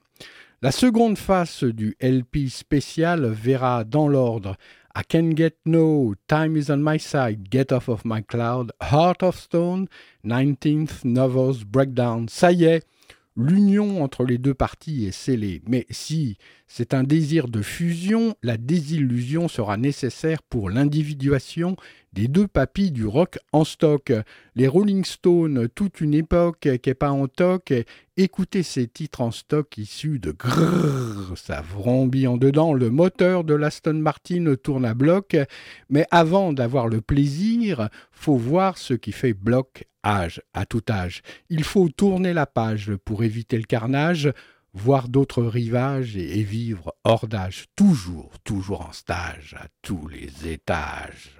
La 0.63 0.71
seconde 0.71 1.17
face 1.17 1.65
du 1.65 1.97
LP 1.99 2.47
spécial 2.47 3.25
verra 3.25 3.83
dans 3.83 4.07
l'ordre 4.07 4.55
I 4.95 5.01
Can 5.09 5.31
Get 5.33 5.57
No, 5.65 6.13
Time 6.27 6.55
Is 6.55 6.69
On 6.69 6.77
My 6.77 6.99
Side, 6.99 7.49
Get 7.49 7.71
Off 7.71 7.89
of 7.89 8.05
My 8.05 8.21
Cloud, 8.21 8.73
Heart 8.79 9.23
of 9.23 9.39
Stone, 9.39 9.87
19th 10.23 11.03
Novels 11.03 11.65
Breakdown. 11.65 12.27
Ça 12.29 12.51
y 12.51 12.65
est, 12.65 12.85
l'union 13.35 14.03
entre 14.03 14.23
les 14.23 14.37
deux 14.37 14.53
parties 14.53 15.05
est 15.05 15.11
scellée. 15.11 15.63
Mais 15.67 15.87
si 15.89 16.37
c'est 16.67 16.93
un 16.93 17.01
désir 17.01 17.47
de 17.47 17.63
fusion, 17.63 18.35
la 18.43 18.57
désillusion 18.57 19.47
sera 19.47 19.77
nécessaire 19.77 20.43
pour 20.43 20.69
l'individuation 20.69 21.75
des 22.13 22.27
deux 22.27 22.47
papilles 22.47 22.91
du 22.91 23.05
rock 23.05 23.39
en 23.51 23.63
stock. 23.63 24.13
Les 24.55 24.67
Rolling 24.67 25.03
Stones, 25.03 25.67
toute 25.73 25.99
une 25.99 26.13
époque 26.13 26.69
qui 26.81 26.89
n'est 26.89 26.93
pas 26.93 27.11
en 27.11 27.27
toc. 27.27 27.73
Écoutez 28.15 28.61
ces 28.61 28.87
titres 28.87 29.21
en 29.21 29.31
stock 29.31 29.77
issus 29.77 30.19
de 30.19 30.31
grrr, 30.31 31.35
ça 31.35 31.61
vrombit 31.61 32.27
en 32.27 32.37
dedans. 32.37 32.73
Le 32.73 32.91
moteur 32.91 33.43
de 33.43 33.55
l'Aston 33.55 33.95
Martin 33.95 34.53
tourne 34.61 34.85
à 34.85 34.93
bloc. 34.93 35.35
Mais 35.89 36.05
avant 36.11 36.53
d'avoir 36.53 36.87
le 36.87 37.01
plaisir, 37.01 37.89
faut 38.11 38.37
voir 38.37 38.77
ce 38.77 38.93
qui 38.93 39.11
fait 39.11 39.33
bloc 39.33 39.85
âge, 40.05 40.41
à 40.53 40.65
tout 40.65 40.83
âge. 40.89 41.21
Il 41.49 41.63
faut 41.63 41.89
tourner 41.89 42.33
la 42.33 42.45
page 42.45 42.91
pour 43.05 43.23
éviter 43.23 43.57
le 43.57 43.63
carnage 43.63 44.31
voir 44.73 45.07
d'autres 45.07 45.43
rivages 45.43 46.17
et, 46.17 46.43
vivre 46.43 46.95
hors 47.03 47.27
d'âge, 47.27 47.65
toujours, 47.75 48.31
toujours 48.43 48.81
en 48.81 48.91
stage, 48.91 49.55
à 49.59 49.67
tous 49.81 50.07
les 50.07 50.47
étages. 50.47 51.39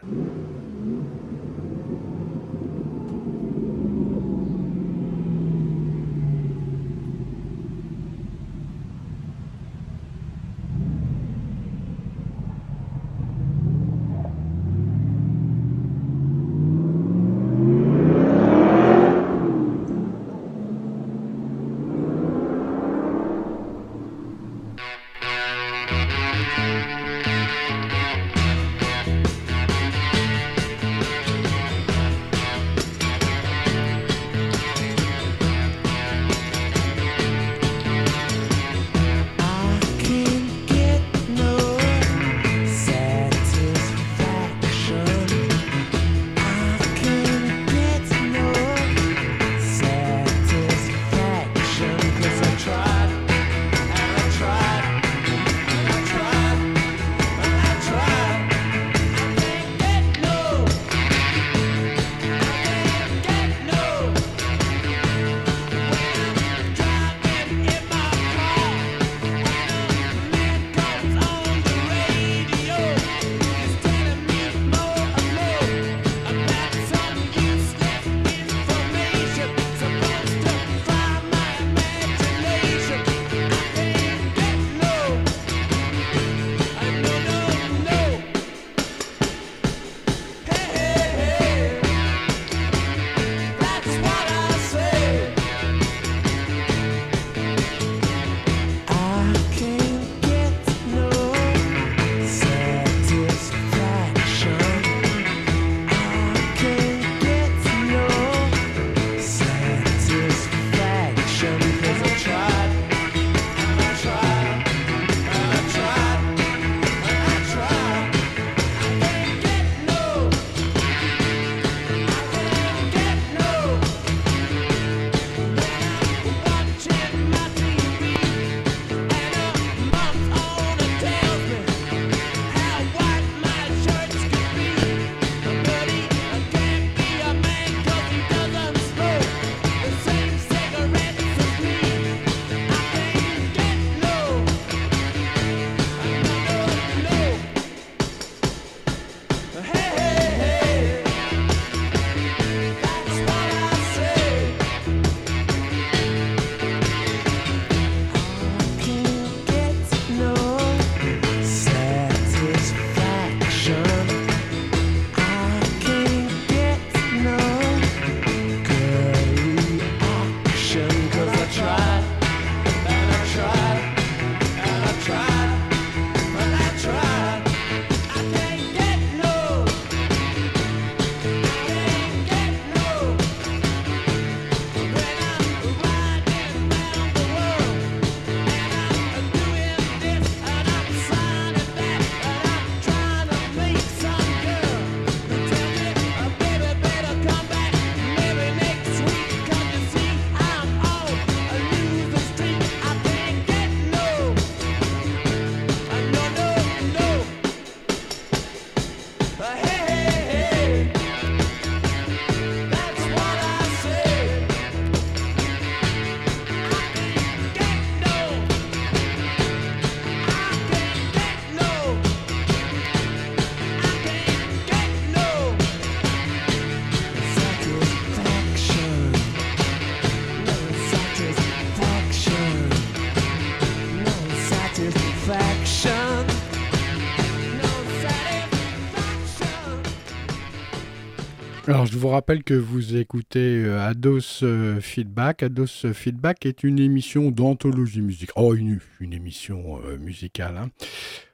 Rappelle 242.14 242.44
que 242.44 242.54
vous 242.54 242.96
écoutez 242.96 243.64
euh, 243.66 243.82
Ados 243.82 244.42
euh, 244.44 244.80
Feedback. 244.80 245.42
Ados 245.42 245.88
Feedback 245.94 246.46
est 246.46 246.64
une 246.64 246.78
émission 246.78 247.32
d'anthologie 247.32 248.02
musicale. 248.02 248.36
Oh, 248.38 248.54
une, 248.54 248.80
émission 249.02 249.80
euh, 249.84 249.98
musicale. 249.98 250.58
Hein. 250.58 250.70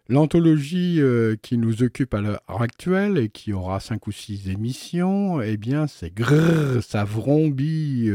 L'anthologie 0.07 0.99
qui 1.43 1.59
nous 1.59 1.83
occupe 1.83 2.15
à 2.15 2.21
l'heure 2.21 2.41
actuelle 2.47 3.19
et 3.19 3.29
qui 3.29 3.53
aura 3.53 3.79
cinq 3.79 4.07
ou 4.07 4.11
six 4.11 4.49
émissions, 4.49 5.39
eh 5.39 5.55
bien, 5.55 5.85
c'est 5.85 6.11
grrr, 6.11 6.81
ça 6.81 7.03
vrombit 7.03 8.09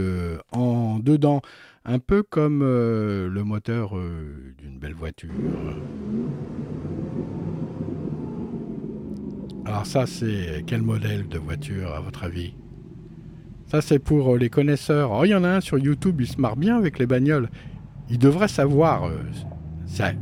en 0.50 0.98
dedans, 0.98 1.40
un 1.84 2.00
peu 2.00 2.24
comme 2.24 2.64
le 2.64 3.42
moteur 3.44 3.94
d'une 4.58 4.80
belle 4.80 4.94
voiture. 4.94 5.30
Alors 9.66 9.86
ça, 9.86 10.06
c'est 10.06 10.62
quel 10.66 10.82
modèle 10.82 11.26
de 11.26 11.38
voiture 11.38 11.94
à 11.94 12.00
votre 12.00 12.24
avis? 12.24 12.54
Ça, 13.66 13.80
c'est 13.80 13.98
pour 13.98 14.34
euh, 14.34 14.38
les 14.38 14.50
connaisseurs. 14.50 15.10
Oh, 15.10 15.24
il 15.24 15.30
y 15.30 15.34
en 15.34 15.42
a 15.42 15.48
un 15.48 15.60
sur 15.60 15.78
YouTube, 15.78 16.20
il 16.20 16.26
se 16.26 16.38
marre 16.38 16.56
bien 16.56 16.76
avec 16.76 16.98
les 16.98 17.06
bagnoles. 17.06 17.48
Il 18.10 18.18
devrait 18.18 18.48
savoir. 18.48 19.06
Euh, 19.06 19.16
ça... 19.86 20.12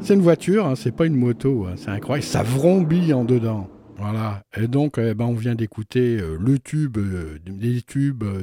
C'est 0.00 0.14
une 0.14 0.20
voiture, 0.22 0.66
hein, 0.66 0.74
c'est 0.76 0.96
pas 0.96 1.06
une 1.06 1.14
moto, 1.14 1.66
hein, 1.66 1.74
c'est 1.76 1.90
incroyable. 1.90 2.26
Ça 2.26 2.42
vrombit 2.42 3.12
en 3.12 3.24
dedans. 3.24 3.68
Voilà. 3.98 4.42
Et 4.56 4.66
donc, 4.66 4.94
eh 4.98 5.14
ben, 5.14 5.26
on 5.26 5.34
vient 5.34 5.54
d'écouter 5.54 6.18
euh, 6.18 6.36
le 6.40 6.58
tube, 6.58 6.98
des 7.44 7.82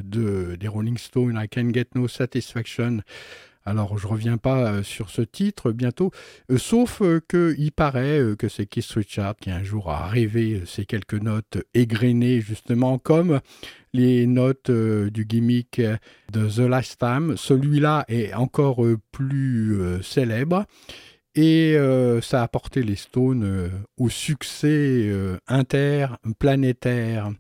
de, 0.03 0.55
des 0.55 0.67
Rolling 0.67 0.97
Stones, 0.97 1.37
I 1.37 1.49
Can 1.49 1.73
Get 1.73 1.87
No 1.95 2.07
Satisfaction. 2.07 2.99
Alors 3.69 3.99
je 3.99 4.07
reviens 4.07 4.37
pas 4.37 4.71
euh, 4.71 4.83
sur 4.83 5.11
ce 5.11 5.21
titre 5.21 5.71
bientôt, 5.71 6.09
euh, 6.51 6.57
sauf 6.57 7.03
euh, 7.03 7.21
qu'il 7.29 7.71
paraît 7.71 8.19
que 8.37 8.49
c'est 8.49 8.65
Keith 8.65 8.89
Richard 8.89 9.35
qui 9.35 9.51
un 9.51 9.61
jour 9.61 9.91
a 9.91 10.07
rêvé 10.07 10.63
ces 10.65 10.85
quelques 10.85 11.13
notes 11.13 11.59
égrenées 11.75 12.41
justement 12.41 12.97
comme 12.97 13.41
les 13.93 14.25
notes 14.25 14.71
du 14.71 15.25
gimmick 15.25 15.79
de 16.31 16.49
The 16.49 16.67
Last 16.67 16.99
Time. 16.99 17.37
Celui-là 17.37 18.05
est 18.07 18.33
encore 18.33 18.83
plus 19.11 19.79
célèbre. 20.03 20.65
Et 21.35 21.75
ça 22.21 22.43
a 22.43 22.47
porté 22.47 22.83
les 22.83 22.95
Stones 22.95 23.71
au 23.97 24.09
succès 24.09 25.11
interplanétaire. 25.47 27.31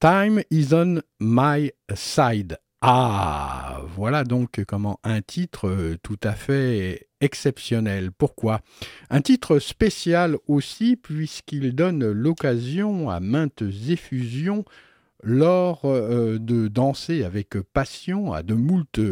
Time 0.00 0.42
is 0.50 0.72
on 0.72 1.00
my 1.20 1.70
side. 1.94 2.58
Ah, 2.82 3.82
voilà 3.94 4.24
donc 4.24 4.64
comment 4.64 5.00
un 5.04 5.20
titre 5.20 5.68
euh, 5.68 5.98
tout 6.02 6.18
à 6.22 6.32
fait 6.32 7.08
exceptionnel. 7.20 8.10
Pourquoi? 8.10 8.62
Un 9.10 9.20
titre 9.20 9.58
spécial 9.58 10.38
aussi 10.46 10.96
puisqu'il 10.96 11.74
donne 11.74 12.10
l'occasion 12.10 13.10
à 13.10 13.20
maintes 13.20 13.62
effusions 13.90 14.64
lors 15.22 15.82
euh, 15.84 16.38
de 16.38 16.68
danser 16.68 17.22
avec 17.22 17.60
passion 17.60 18.32
à 18.32 18.42
de 18.42 18.54
moultes 18.54 19.02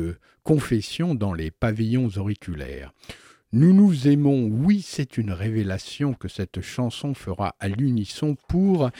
confessions 0.45 1.15
dans 1.15 1.35
les 1.35 1.51
pavillons 1.51 2.09
auriculaires. 2.17 2.95
Nous 3.53 3.75
nous 3.75 4.09
aimons, 4.09 4.47
oui, 4.47 4.83
c'est 4.83 5.19
une 5.19 5.33
révélation 5.33 6.15
que 6.15 6.29
cette 6.29 6.63
chanson 6.63 7.13
fera 7.13 7.55
à 7.61 7.69
l'unisson 7.69 8.35
pour 8.49 8.91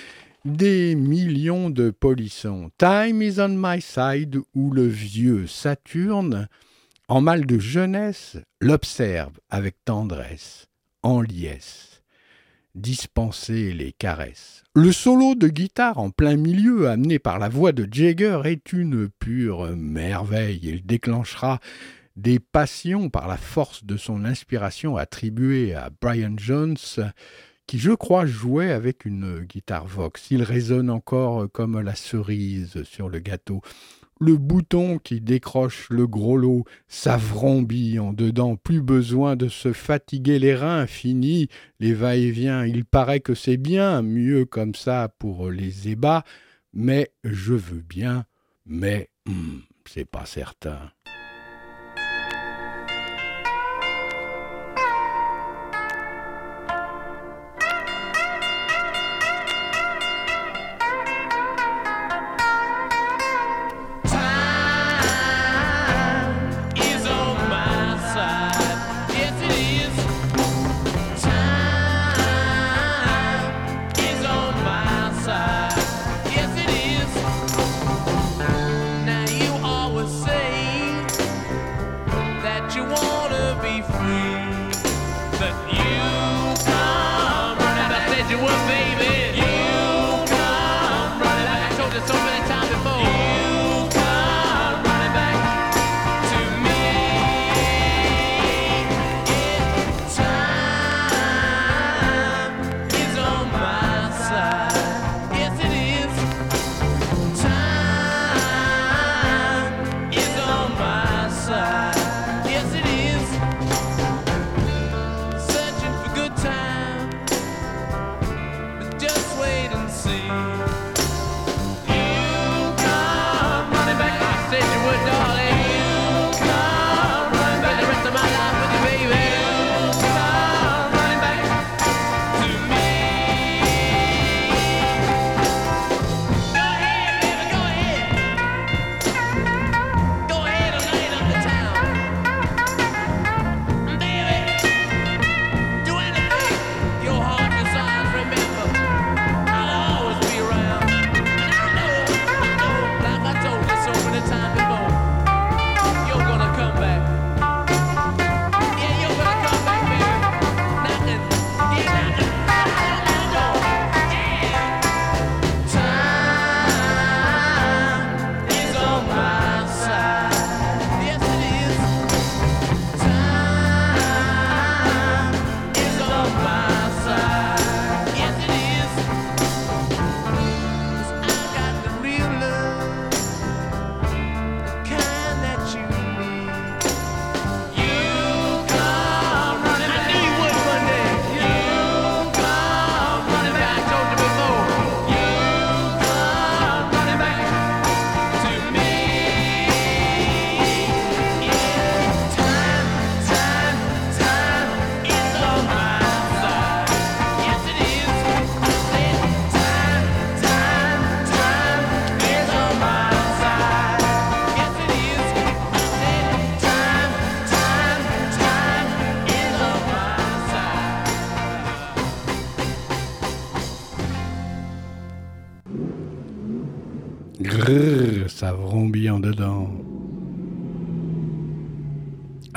des 0.45 0.95
millions 0.95 1.71
de 1.71 1.91
polissons. 1.91 2.71
Time 2.79 3.23
is 3.23 3.41
on 3.41 3.57
my 3.57 3.81
side, 3.81 4.39
où 4.55 4.71
le 4.71 4.87
vieux 4.87 5.47
Saturne, 5.47 6.49
en 7.09 7.21
mal 7.21 7.47
de 7.47 7.59
jeunesse, 7.59 8.37
l'observe 8.61 9.39
avec 9.51 9.77
tendresse, 9.85 10.69
en 11.03 11.21
liesse, 11.21 12.03
dispenser 12.75 13.73
les 13.73 13.93
caresses. 13.93 14.63
Le 14.75 14.93
solo 14.93 15.35
de 15.35 15.49
guitare 15.49 15.99
en 15.99 16.11
plein 16.11 16.37
milieu, 16.37 16.89
amené 16.89 17.19
par 17.19 17.39
la 17.39 17.49
voix 17.49 17.73
de 17.73 17.89
Jagger, 17.91 18.43
est 18.45 18.73
une 18.73 19.09
pure 19.09 19.77
merveille. 19.77 20.61
Il 20.63 20.87
déclenchera 20.87 21.61
des 22.17 22.41
passions 22.41 23.11
par 23.11 23.29
la 23.29 23.37
force 23.37 23.85
de 23.85 23.97
son 23.97 24.25
inspiration 24.25 24.97
attribuée 24.97 25.75
à 25.75 25.91
Brian 26.01 26.35
Jones, 26.37 26.77
qui 27.69 27.79
je 27.79 27.93
crois 27.93 28.25
jouait 28.25 28.73
avec 28.73 29.05
une 29.05 29.41
guitare 29.41 29.87
Vox. 29.87 30.31
Il 30.31 30.43
résonne 30.43 30.89
encore 30.89 31.53
comme 31.53 31.79
la 31.79 31.95
cerise 31.95 32.83
sur 32.83 33.11
le 33.11 33.21
gâteau. 33.21 33.61
Le 34.21 34.37
bouton 34.37 34.99
qui 34.99 35.21
décroche 35.21 35.87
le 35.91 36.09
gros 36.09 36.39
lot, 36.39 36.65
ça 36.89 37.17
vrombit 37.17 38.01
en 38.01 38.13
dedans, 38.13 38.57
plus 38.57 38.81
besoin 38.81 39.37
de 39.37 39.49
se 39.49 39.73
fatiguer 39.73 40.41
les 40.41 40.57
reins, 40.57 40.87
fini 40.87 41.49
les 41.79 41.93
va-et-vient. 41.93 42.65
Il 42.65 42.85
paraît 42.87 43.21
que 43.21 43.35
c'est 43.35 43.59
bien, 43.59 44.03
mieux 44.03 44.47
comme 44.47 44.75
ça 44.75 45.15
pour 45.19 45.51
les 45.51 45.91
ébats, 45.91 46.25
mais 46.73 47.13
je 47.23 47.55
veux 47.55 47.83
bien, 47.83 48.25
mais 48.67 49.11
hmm, 49.27 49.59
c'est 49.87 50.07
pas 50.07 50.27
certain. 50.27 50.91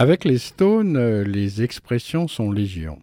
Avec 0.01 0.25
les 0.25 0.39
Stones, 0.39 0.97
euh, 0.97 1.23
les 1.23 1.61
expressions 1.61 2.27
sont 2.27 2.51
légion. 2.51 2.97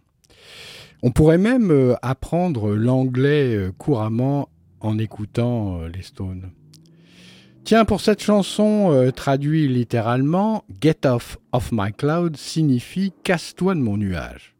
On 1.01 1.11
pourrait 1.11 1.37
même 1.37 1.71
euh, 1.71 1.95
apprendre 2.01 2.75
l'anglais 2.75 3.55
euh, 3.55 3.71
couramment 3.71 4.49
en 4.81 4.97
écoutant 4.97 5.79
les 5.83 6.01
Stones. 6.01 6.51
Tiens, 7.63 7.85
pour 7.85 8.01
cette 8.01 8.21
chanson 8.21 9.09
traduite 9.15 9.71
littéralement, 9.71 10.65
Get 10.81 11.05
off 11.05 11.37
of 11.53 11.69
my 11.71 11.93
cloud 11.93 12.35
signifie 12.35 13.13
casse-toi 13.23 13.75
de 13.75 13.79
mon 13.79 13.95
nuage. 13.95 14.53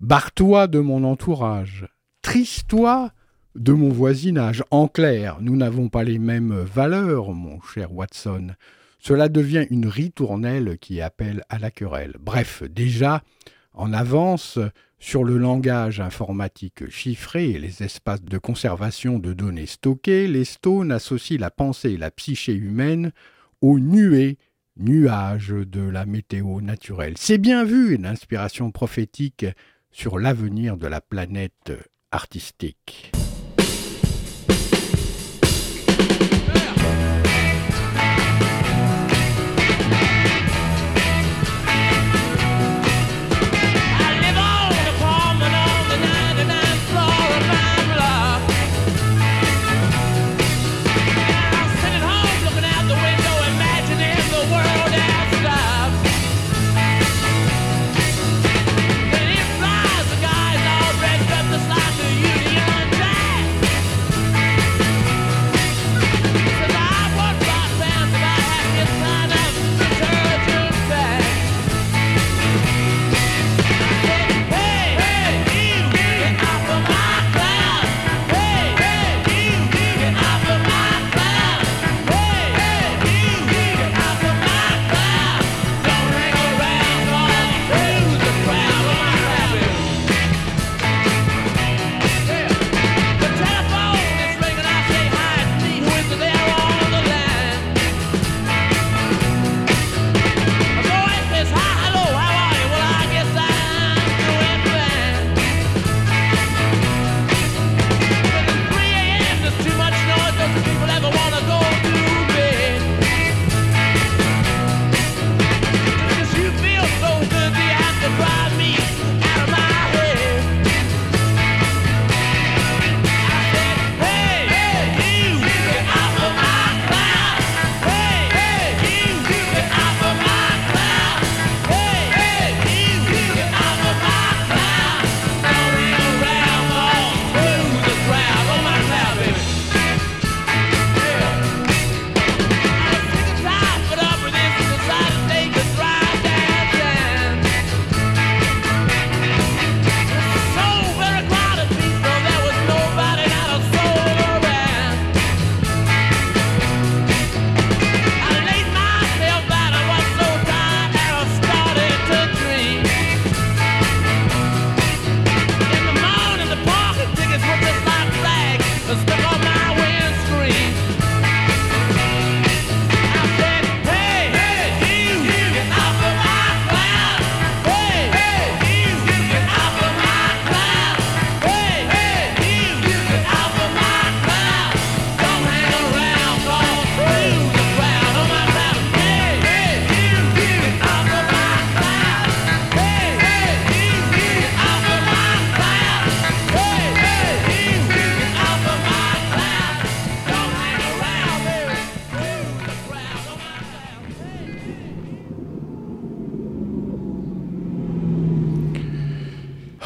Barre-toi 0.00 0.66
de 0.66 0.80
mon 0.80 1.02
entourage. 1.02 1.88
Triste-toi 2.20 3.10
de 3.54 3.72
mon 3.72 3.88
voisinage. 3.88 4.62
En 4.70 4.86
clair, 4.86 5.38
nous 5.40 5.56
n'avons 5.56 5.88
pas 5.88 6.04
les 6.04 6.18
mêmes 6.18 6.60
valeurs, 6.60 7.32
mon 7.32 7.58
cher 7.62 7.90
Watson. 7.94 8.48
Cela 8.98 9.28
devient 9.28 9.66
une 9.70 9.86
ritournelle 9.86 10.78
qui 10.78 11.00
appelle 11.00 11.42
à 11.48 11.58
la 11.58 11.70
querelle. 11.70 12.16
Bref, 12.20 12.62
déjà, 12.62 13.22
en 13.72 13.92
avance 13.92 14.58
sur 14.98 15.24
le 15.24 15.36
langage 15.38 16.00
informatique 16.00 16.88
chiffré 16.88 17.50
et 17.50 17.58
les 17.58 17.82
espaces 17.82 18.22
de 18.22 18.38
conservation 18.38 19.18
de 19.18 19.32
données 19.32 19.66
stockées, 19.66 20.26
les 20.26 20.44
Stones 20.44 20.90
associent 20.90 21.38
la 21.38 21.50
pensée 21.50 21.92
et 21.92 21.98
la 21.98 22.10
psyché 22.10 22.54
humaine 22.54 23.12
aux 23.60 23.78
nuées, 23.78 24.38
nuages 24.78 25.54
de 25.54 25.82
la 25.82 26.06
météo 26.06 26.60
naturelle. 26.60 27.14
C'est 27.18 27.38
bien 27.38 27.64
vu 27.64 27.94
une 27.94 28.06
inspiration 28.06 28.70
prophétique 28.70 29.46
sur 29.90 30.18
l'avenir 30.18 30.76
de 30.76 30.86
la 30.86 31.00
planète 31.00 31.72
artistique. 32.10 33.12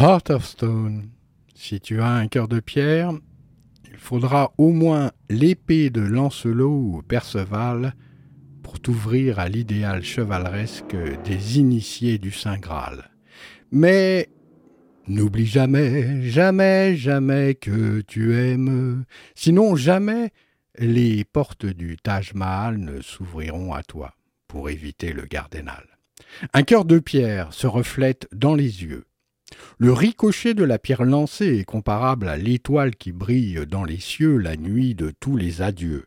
Heart 0.00 0.30
of 0.30 0.46
Stone. 0.46 1.10
Si 1.54 1.78
tu 1.78 2.00
as 2.00 2.08
un 2.08 2.26
cœur 2.26 2.48
de 2.48 2.58
pierre, 2.58 3.12
il 3.84 3.98
faudra 3.98 4.54
au 4.56 4.70
moins 4.70 5.10
l'épée 5.28 5.90
de 5.90 6.00
Lancelot 6.00 6.72
ou 6.72 7.02
Perceval 7.06 7.94
pour 8.62 8.80
t'ouvrir 8.80 9.38
à 9.38 9.50
l'idéal 9.50 10.02
chevaleresque 10.02 10.96
des 11.26 11.58
initiés 11.58 12.16
du 12.16 12.30
Saint 12.32 12.56
Graal. 12.56 13.10
Mais 13.72 14.30
n'oublie 15.06 15.44
jamais, 15.44 16.22
jamais, 16.22 16.96
jamais 16.96 17.54
que 17.54 18.00
tu 18.00 18.34
aimes, 18.38 19.04
sinon 19.34 19.76
jamais 19.76 20.30
les 20.78 21.24
portes 21.24 21.66
du 21.66 21.98
Taj 21.98 22.32
Mahal 22.32 22.78
ne 22.78 23.02
s'ouvriront 23.02 23.74
à 23.74 23.82
toi 23.82 24.14
pour 24.48 24.70
éviter 24.70 25.12
le 25.12 25.26
Gardénal. 25.26 25.84
Un 26.54 26.62
cœur 26.62 26.86
de 26.86 26.98
pierre 26.98 27.52
se 27.52 27.66
reflète 27.66 28.28
dans 28.32 28.54
les 28.54 28.82
yeux. 28.82 29.04
Le 29.78 29.92
ricochet 29.92 30.54
de 30.54 30.64
la 30.64 30.78
pierre 30.78 31.04
lancée 31.04 31.58
est 31.58 31.64
comparable 31.64 32.28
à 32.28 32.36
l'étoile 32.36 32.94
qui 32.94 33.12
brille 33.12 33.64
dans 33.68 33.84
les 33.84 33.98
cieux 33.98 34.36
la 34.36 34.56
nuit 34.56 34.94
de 34.94 35.12
tous 35.18 35.36
les 35.36 35.62
adieux. 35.62 36.06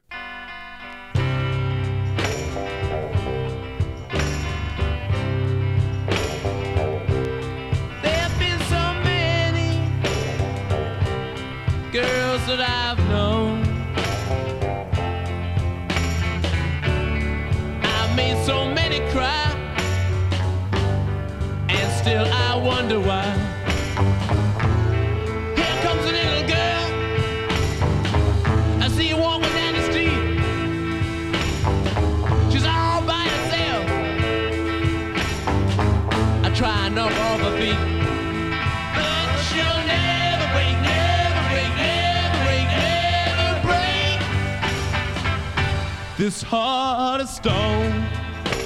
This 46.18 46.44
heart 46.44 47.22
of 47.22 47.28
stone. 47.28 48.06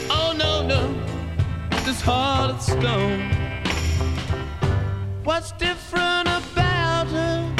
Oh 0.10 0.34
no, 0.38 0.66
no, 0.68 0.94
this 1.86 2.02
heart 2.02 2.52
of 2.52 2.62
stone. 2.62 3.32
What's 5.24 5.54
different 5.54 6.28
about 6.28 7.08
her? 7.08 7.54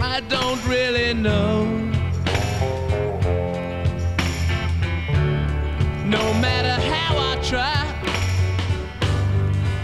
I 0.00 0.20
don't 0.28 0.62
really 0.66 1.14
know. 1.14 1.64
No 6.04 6.34
matter 6.40 6.80
how 6.92 7.18
I 7.18 7.38
try, 7.42 7.84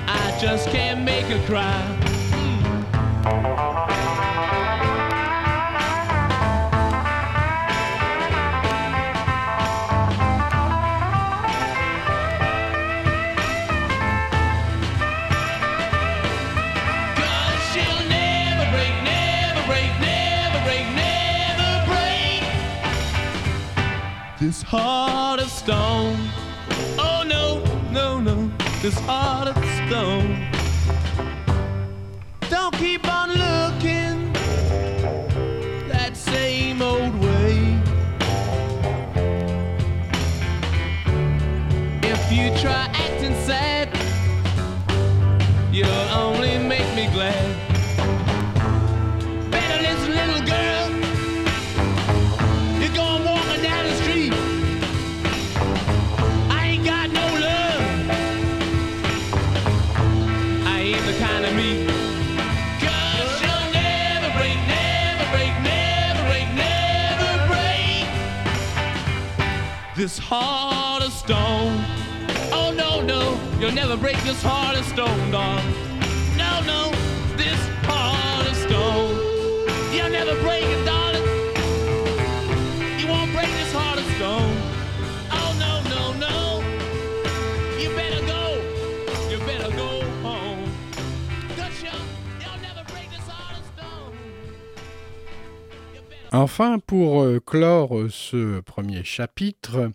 I 0.07 0.39
just 0.41 0.69
can't 0.69 1.03
make 1.03 1.25
her 1.27 1.47
cry. 1.47 1.83
Hmm. 2.33 3.74
This 24.45 24.61
heart 24.61 25.41
of 25.41 25.49
stone. 25.49 26.19
Oh 26.99 27.25
no, 27.27 27.65
no, 27.91 28.21
no, 28.21 28.51
this 28.83 28.99
heart 29.01 29.49
of 29.49 29.57
stone. 29.87 30.44
This 70.05 70.19
heart 70.19 71.03
of 71.03 71.11
stone. 71.15 71.83
Oh 72.53 72.75
no, 72.77 73.01
no, 73.01 73.41
you'll 73.59 73.73
never 73.73 73.97
break 73.97 74.23
this 74.23 74.43
heart 74.43 74.77
of 74.77 74.85
stone, 74.85 75.31
dog. 75.31 75.63
Enfin, 96.37 96.81
pour 96.81 97.23
euh, 97.23 97.39
clore 97.39 97.97
euh, 97.97 98.09
ce 98.11 98.59
premier 98.59 99.05
chapitre 99.05 99.93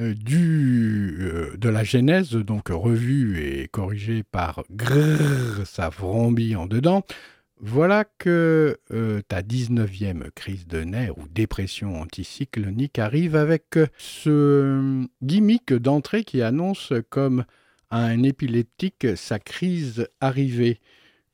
euh, 0.00 0.14
du, 0.14 1.14
de 1.58 1.68
la 1.68 1.84
Genèse, 1.84 2.30
donc 2.30 2.68
revue 2.70 3.38
et 3.44 3.68
corrigée 3.68 4.22
par 4.22 4.62
Grrr, 4.70 5.66
ça 5.66 5.90
vrombit 5.90 6.56
en 6.56 6.64
dedans, 6.64 7.02
voilà 7.60 8.04
que 8.04 8.80
ta 9.28 9.42
19e 9.42 10.30
crise 10.30 10.66
de 10.66 10.84
nerfs 10.84 11.18
ou 11.18 11.28
dépression 11.28 12.00
anticyclonique 12.00 12.98
arrive 12.98 13.36
avec 13.36 13.78
ce 13.98 15.04
gimmick 15.22 15.74
d'entrée 15.74 16.24
qui 16.24 16.40
annonce 16.40 16.94
comme 17.10 17.44
à 17.90 18.02
un 18.02 18.22
épileptique 18.22 19.06
sa 19.16 19.38
crise 19.38 20.08
arrivée 20.20 20.80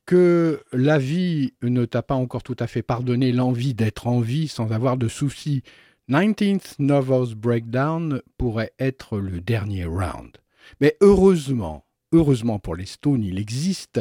que 0.09 0.65
la 0.73 0.99
vie 0.99 1.53
ne 1.61 1.85
t'a 1.85 2.01
pas 2.01 2.15
encore 2.15 2.43
tout 2.43 2.57
à 2.61 2.67
fait 2.67 2.81
pardonné 2.81 3.31
l'envie 3.31 3.75
d'être 3.75 4.07
en 4.07 4.21
vie 4.21 4.49
sans 4.49 4.73
avoir 4.73 4.97
de 4.97 5.07
soucis. 5.07 5.63
19th 6.09 6.77
Nervous 6.79 7.35
Breakdown 7.37 8.23
pourrait 8.39 8.73
être 8.79 9.19
le 9.19 9.43
dernier 9.43 9.85
round. 9.85 10.39
Mais 10.81 10.97
heureusement, 11.03 11.85
heureusement 12.13 12.59
pour 12.59 12.75
les 12.75 12.87
Stones, 12.87 13.23
il 13.23 13.39
existe 13.39 14.01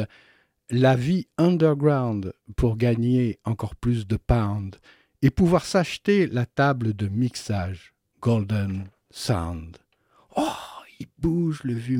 la 0.70 0.96
vie 0.96 1.26
underground 1.36 2.32
pour 2.56 2.78
gagner 2.78 3.38
encore 3.44 3.76
plus 3.76 4.06
de 4.06 4.16
pounds 4.16 4.78
et 5.20 5.28
pouvoir 5.28 5.66
s'acheter 5.66 6.26
la 6.26 6.46
table 6.46 6.94
de 6.94 7.08
mixage 7.08 7.92
Golden 8.22 8.86
Sound. 9.10 9.76
Oh, 10.38 10.42
il 11.00 11.08
bouge 11.18 11.60
le 11.64 11.74
vu 11.74 11.98